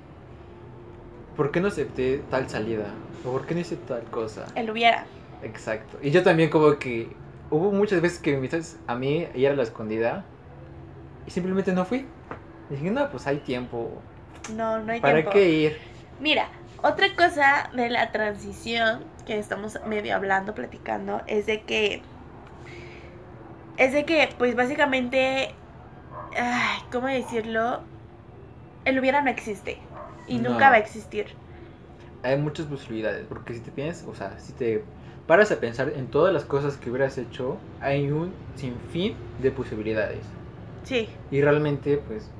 ¿por 1.37 1.51
qué 1.51 1.61
no 1.61 1.69
acepté 1.69 2.23
tal 2.31 2.49
salida? 2.49 2.87
¿O 3.27 3.33
por 3.33 3.47
qué 3.47 3.55
no 3.55 3.61
hice 3.61 3.77
tal 3.77 4.03
cosa? 4.05 4.47
El 4.55 4.71
hubiera. 4.71 5.05
Exacto. 5.43 5.99
Y 6.03 6.11
yo 6.11 6.23
también 6.23 6.51
como 6.51 6.79
que 6.79 7.09
hubo 7.51 7.71
muchas 7.73 8.01
veces 8.01 8.19
que 8.19 8.31
me 8.31 8.37
invitas 8.37 8.79
a 8.87 8.95
mí 8.95 9.27
a 9.33 9.37
ir 9.37 9.49
a 9.49 9.55
la 9.55 9.63
escondida 9.63 10.25
y 11.27 11.31
simplemente 11.31 11.73
no 11.73 11.85
fui. 11.85 12.07
Y 12.71 12.75
dije, 12.75 12.91
no, 12.91 13.11
pues 13.11 13.27
hay 13.27 13.39
tiempo. 13.39 14.01
No, 14.55 14.81
no 14.81 14.93
hay 14.93 15.01
¿Para 15.01 15.15
tiempo. 15.15 15.31
qué 15.33 15.49
ir? 15.51 15.79
Mira, 16.21 16.49
otra 16.83 17.15
cosa 17.15 17.71
de 17.75 17.91
la 17.91 18.11
transición 18.11 19.05
que 19.27 19.39
estamos 19.39 19.79
medio 19.87 20.17
hablando, 20.17 20.55
platicando, 20.55 21.23
es 21.27 21.47
de 21.47 21.63
que. 21.63 22.03
Es 23.83 23.93
de 23.93 24.05
que, 24.05 24.29
pues 24.39 24.55
básicamente. 24.55 25.51
Ay, 26.39 26.79
¿Cómo 26.93 27.09
decirlo? 27.09 27.81
El 28.85 29.01
hubiera 29.01 29.23
no 29.23 29.31
existe. 29.31 29.79
Y 30.29 30.39
No. 30.39 30.51
nunca 30.51 30.71
va 30.71 30.77
a 30.77 30.79
existir. 30.79 31.27
Hay 32.23 32.39
muchas 32.39 32.67
posibilidades, 32.67 33.27
porque 33.29 33.55
si 33.55 33.61
te 33.61 33.73
piensas, 33.73 34.07
o 34.07 34.15
sea, 34.15 34.39
si 34.39 34.53
te 34.53 34.85
paras 35.27 35.51
a 35.51 35.59
pensar 35.59 35.89
en 35.97 36.07
todas 36.07 36.33
las 36.33 36.45
cosas 36.45 36.77
que 36.77 36.91
hubieras 36.91 37.19
hecho, 37.19 37.57
hay 37.81 38.09
un 38.13 38.33
sinfín 38.55 39.17
de 39.41 39.51
posibilidades. 39.51 40.25
Sí. 40.85 41.09
Y 41.33 41.43
realmente, 41.43 41.97
pues, 41.99 42.31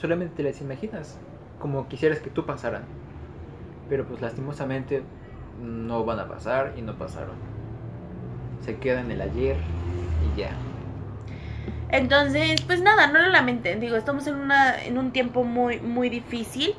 solamente 0.00 0.34
te 0.34 0.42
las 0.42 0.60
imaginas, 0.60 1.16
como 1.60 1.86
quisieras 1.86 2.18
que 2.18 2.30
tú 2.30 2.44
pasaran. 2.44 2.82
Pero 3.88 4.04
pues 4.04 4.20
lastimosamente 4.20 5.04
no 5.62 6.04
van 6.04 6.18
a 6.18 6.26
pasar 6.26 6.74
y 6.76 6.82
no 6.82 6.98
pasaron. 6.98 7.36
Se 8.62 8.78
quedan 8.78 9.04
en 9.06 9.12
el 9.12 9.20
ayer 9.20 9.56
y 10.34 10.40
ya. 10.40 10.50
Entonces, 11.90 12.60
pues 12.62 12.80
nada, 12.82 13.06
no 13.06 13.20
lo 13.20 13.28
lamenten. 13.28 13.80
Digo, 13.80 13.96
estamos 13.96 14.26
en, 14.26 14.36
una, 14.36 14.82
en 14.82 14.98
un 14.98 15.12
tiempo 15.12 15.44
muy, 15.44 15.80
muy 15.80 16.08
difícil. 16.08 16.74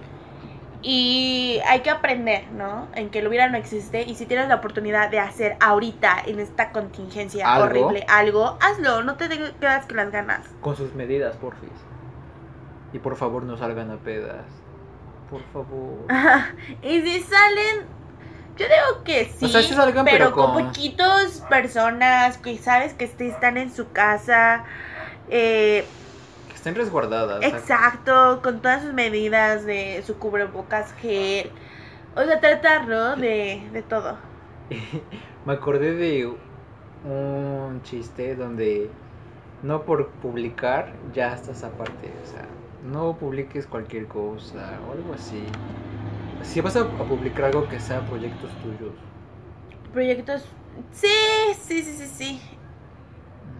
Y 0.81 1.59
hay 1.67 1.79
que 1.79 1.89
aprender, 1.89 2.51
¿no? 2.51 2.87
En 2.93 3.09
que 3.09 3.19
el 3.19 3.27
hubiera 3.27 3.49
no 3.49 3.57
existe. 3.57 4.03
Y 4.03 4.15
si 4.15 4.25
tienes 4.25 4.47
la 4.47 4.55
oportunidad 4.55 5.09
de 5.09 5.19
hacer 5.19 5.57
ahorita, 5.59 6.23
en 6.27 6.39
esta 6.39 6.71
contingencia 6.71 7.51
¿Algo? 7.51 7.65
horrible, 7.65 8.05
algo, 8.07 8.57
hazlo. 8.61 9.03
No 9.03 9.15
te 9.15 9.27
quedas 9.59 9.87
con 9.87 9.97
las 9.97 10.11
ganas. 10.11 10.47
Con 10.61 10.75
sus 10.75 10.93
medidas, 10.93 11.35
porfis. 11.37 11.69
Y 12.93 12.99
por 12.99 13.15
favor 13.15 13.43
no 13.43 13.57
salgan 13.57 13.91
a 13.91 13.97
pedas. 13.97 14.45
Por 15.29 15.41
favor. 15.51 16.05
y 16.83 17.01
si 17.01 17.21
salen, 17.21 17.85
yo 18.57 18.65
digo 18.65 19.03
que 19.03 19.25
sí. 19.25 19.45
O 19.45 19.49
sea, 19.49 19.61
sí 19.61 19.73
salgan, 19.73 20.05
pero, 20.05 20.17
pero 20.25 20.31
con 20.35 20.53
con- 20.53 20.65
poquitos 20.67 21.41
personas 21.49 22.37
que 22.37 22.57
sabes 22.57 22.93
que 22.93 23.05
este- 23.05 23.27
están 23.27 23.57
en 23.57 23.71
su 23.73 23.91
casa. 23.91 24.63
Eh, 25.29 25.85
Que 26.49 26.55
estén 26.55 26.75
resguardadas. 26.75 27.43
Exacto, 27.43 28.41
con 28.41 28.61
todas 28.61 28.83
sus 28.83 28.93
medidas 28.93 29.65
de 29.65 30.03
su 30.05 30.17
cubrebocas 30.17 30.93
gel. 30.93 31.51
O 32.15 32.23
sea, 32.23 32.39
tratar, 32.39 32.87
¿no? 32.87 33.15
De, 33.15 33.61
de 33.71 33.81
todo. 33.83 34.17
Me 35.45 35.53
acordé 35.53 35.93
de 35.93 36.27
un 37.05 37.81
chiste 37.83 38.35
donde 38.35 38.89
no 39.63 39.83
por 39.83 40.09
publicar 40.21 40.93
ya 41.13 41.33
estás 41.33 41.63
aparte, 41.63 42.11
o 42.23 42.25
sea, 42.25 42.45
no 42.81 43.17
publiques 43.17 43.67
cualquier 43.67 44.07
cosa 44.07 44.79
o 44.87 44.93
algo 44.93 45.13
así. 45.13 45.43
Si 46.43 46.61
vas 46.61 46.75
a, 46.75 46.81
a 46.81 46.85
publicar 47.07 47.45
algo 47.45 47.67
que 47.67 47.79
sea 47.79 48.05
proyectos 48.07 48.51
tuyos, 48.61 48.93
Proyectos. 49.93 50.43
Sí, 50.91 51.07
sí, 51.59 51.81
sí, 51.83 51.93
sí, 51.97 52.07
sí. 52.07 52.41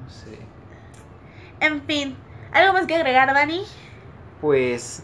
no 0.03 0.09
sé. 0.09 0.47
En 1.59 1.81
fin, 1.83 2.17
¿algo 2.51 2.73
más 2.73 2.85
que 2.87 2.95
agregar, 2.95 3.33
Dani? 3.33 3.63
Pues 4.39 5.03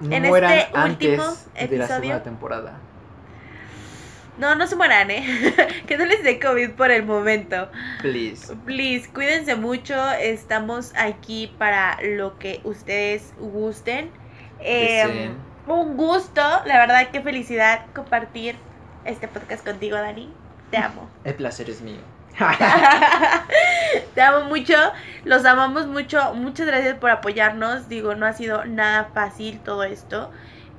no 0.00 0.16
En 0.16 0.26
mueran 0.26 0.58
este 0.58 0.70
antes 0.74 1.20
último 1.20 1.38
de 1.68 1.78
la 1.78 1.86
episodio. 1.86 1.86
segunda 1.86 2.22
temporada. 2.22 2.84
No, 4.36 4.54
no 4.54 4.66
se 4.66 4.76
mueran, 4.76 5.10
¿eh? 5.10 5.24
que 5.86 5.98
no 5.98 6.04
les 6.06 6.22
dé 6.22 6.38
COVID 6.38 6.72
por 6.72 6.90
el 6.90 7.04
momento. 7.04 7.70
Please. 8.00 8.54
Please, 8.64 9.10
cuídense 9.12 9.56
mucho. 9.56 9.94
Estamos 10.12 10.92
aquí 10.96 11.54
para 11.58 11.98
lo 12.02 12.38
que 12.38 12.60
ustedes 12.64 13.34
gusten. 13.38 14.10
Eh. 14.60 15.36
Un 15.76 15.96
gusto, 15.96 16.42
la 16.64 16.78
verdad, 16.78 17.08
qué 17.12 17.20
felicidad 17.20 17.86
compartir 17.94 18.56
este 19.04 19.28
podcast 19.28 19.64
contigo, 19.64 19.96
Dani. 19.96 20.32
Te 20.70 20.76
amo. 20.78 21.08
El 21.24 21.34
placer 21.34 21.68
es 21.70 21.80
mío. 21.80 22.00
Te 24.14 24.22
amo 24.22 24.44
mucho, 24.46 24.74
los 25.24 25.44
amamos 25.44 25.86
mucho. 25.86 26.34
Muchas 26.34 26.66
gracias 26.66 26.96
por 26.98 27.10
apoyarnos. 27.10 27.88
Digo, 27.88 28.14
no 28.14 28.26
ha 28.26 28.32
sido 28.32 28.64
nada 28.64 29.10
fácil 29.14 29.60
todo 29.60 29.82
esto. 29.84 30.30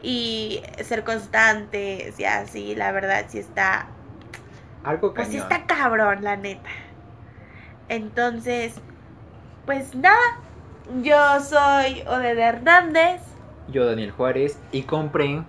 Y 0.01 0.63
ser 0.83 1.03
constantes 1.03 2.17
y 2.19 2.23
así, 2.23 2.75
la 2.75 2.91
verdad, 2.93 3.25
sí 3.27 3.39
está 3.39 3.87
Algo 4.83 5.13
pues 5.13 5.27
sí 5.27 5.39
cañón. 5.39 5.51
está 5.51 5.65
cabrón, 5.75 6.23
la 6.23 6.37
neta. 6.37 6.69
Entonces, 7.89 8.75
pues 9.65 9.95
nada. 9.95 10.17
Yo 11.01 11.39
soy 11.41 12.01
Oded 12.07 12.37
Hernández. 12.39 13.21
Yo, 13.71 13.85
Daniel 13.85 14.11
Juárez, 14.11 14.57
y 14.71 14.83
compren 14.83 15.45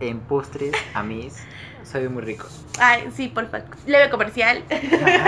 en 0.00 0.20
postres 0.20 0.72
a 0.94 1.02
mis. 1.02 1.36
Sabe 1.82 2.08
muy 2.08 2.22
rico. 2.22 2.46
Ay, 2.78 3.08
sí, 3.14 3.28
por 3.28 3.48
favor. 3.48 3.66
Leve 3.86 4.10
comercial. 4.10 4.62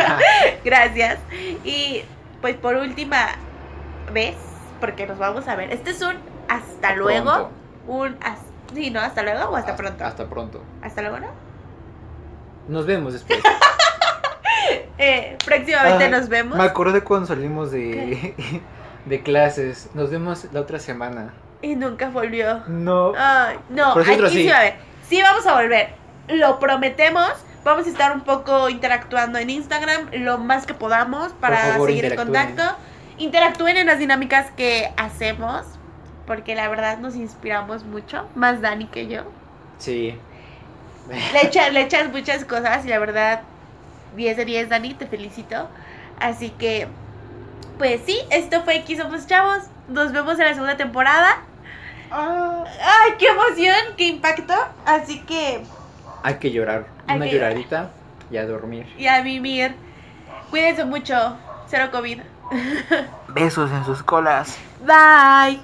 Gracias. 0.64 1.18
Y 1.64 2.02
pues 2.40 2.56
por 2.56 2.76
última 2.76 3.28
vez, 4.12 4.36
porque 4.78 5.06
nos 5.06 5.18
vamos 5.18 5.48
a 5.48 5.56
ver. 5.56 5.72
Este 5.72 5.90
es 5.90 6.02
un 6.02 6.16
hasta 6.48 6.94
luego. 6.94 7.32
Pronto. 7.32 7.50
Un 7.86 8.16
hasta, 8.20 8.44
sí, 8.74 8.90
¿no? 8.90 9.00
Hasta 9.00 9.22
luego 9.22 9.50
o 9.50 9.56
hasta 9.56 9.74
pronto. 9.74 10.04
Hasta 10.04 10.28
pronto. 10.28 10.62
Hasta 10.82 11.00
luego, 11.02 11.20
¿no? 11.20 11.28
Nos 12.68 12.86
vemos 12.86 13.12
después. 13.12 13.40
Eh, 15.02 15.38
próximamente 15.46 16.04
Ay, 16.04 16.10
nos 16.10 16.28
vemos. 16.28 16.58
Me 16.58 16.64
acordé 16.64 17.02
cuando 17.02 17.26
salimos 17.26 17.70
de, 17.70 18.34
de 19.06 19.22
clases. 19.22 19.88
Nos 19.94 20.10
vemos 20.10 20.46
la 20.52 20.60
otra 20.60 20.78
semana. 20.78 21.32
Y 21.62 21.76
nunca 21.76 22.08
volvió. 22.08 22.62
No. 22.66 23.12
Ay, 23.16 23.58
no, 23.68 23.92
Por 23.94 24.02
aquí 24.02 24.18
sí. 24.28 24.42
sí. 24.42 24.48
va 24.48 24.56
a 24.56 24.60
haber. 24.60 24.74
Sí 25.08 25.20
vamos 25.22 25.46
a 25.46 25.54
volver. 25.54 25.90
Lo 26.28 26.58
prometemos, 26.58 27.32
Vamos 27.62 27.86
a 27.86 27.90
estar 27.90 28.12
un 28.12 28.22
poco 28.22 28.70
interactuando 28.70 29.38
en 29.38 29.50
Instagram 29.50 30.08
lo 30.12 30.38
más 30.38 30.64
que 30.64 30.72
podamos 30.72 31.32
para 31.34 31.58
favor, 31.72 31.88
seguir 31.88 32.06
en 32.06 32.16
contacto. 32.16 32.62
Interactúen 33.18 33.76
en 33.76 33.86
las 33.86 33.98
dinámicas 33.98 34.50
que 34.56 34.90
hacemos, 34.96 35.66
porque 36.26 36.54
la 36.54 36.68
verdad 36.68 36.96
nos 36.96 37.16
inspiramos 37.16 37.84
mucho, 37.84 38.26
más 38.34 38.62
Dani 38.62 38.86
que 38.86 39.08
yo. 39.08 39.24
Sí. 39.76 40.18
Le, 41.34 41.40
echa- 41.42 41.68
le 41.68 41.82
echas 41.82 42.10
muchas 42.10 42.46
cosas 42.46 42.86
y 42.86 42.88
la 42.88 42.98
verdad, 42.98 43.42
10 44.16 44.38
de 44.38 44.44
10, 44.46 44.68
Dani, 44.70 44.94
te 44.94 45.06
felicito. 45.06 45.68
Así 46.18 46.48
que, 46.50 46.88
pues 47.76 48.00
sí, 48.06 48.18
esto 48.30 48.62
fue 48.62 48.78
Aquí 48.78 48.96
Somos 48.96 49.26
Chavos. 49.26 49.64
Nos 49.88 50.12
vemos 50.12 50.38
en 50.38 50.46
la 50.46 50.54
segunda 50.54 50.78
temporada. 50.78 51.42
¡Ay, 52.10 53.12
qué 53.18 53.26
emoción! 53.28 53.94
¡Qué 53.96 54.04
impacto! 54.08 54.54
Así 54.84 55.20
que, 55.22 55.62
Hay 56.22 56.34
que 56.34 56.50
llorar. 56.50 56.86
Hay 57.06 57.16
Una 57.16 57.26
que 57.26 57.32
llorar. 57.32 57.50
lloradita 57.52 57.90
y 58.30 58.36
a 58.36 58.46
dormir. 58.46 58.86
y 58.98 59.06
a 59.06 59.22
mimir. 59.22 59.74
Cuídense 60.50 60.84
mucho. 60.84 61.36
Cero 61.68 61.88
COVID. 61.92 62.20
Besos 63.28 63.70
en 63.70 63.84
sus 63.84 64.02
colas. 64.02 64.58
Bye. 64.84 65.60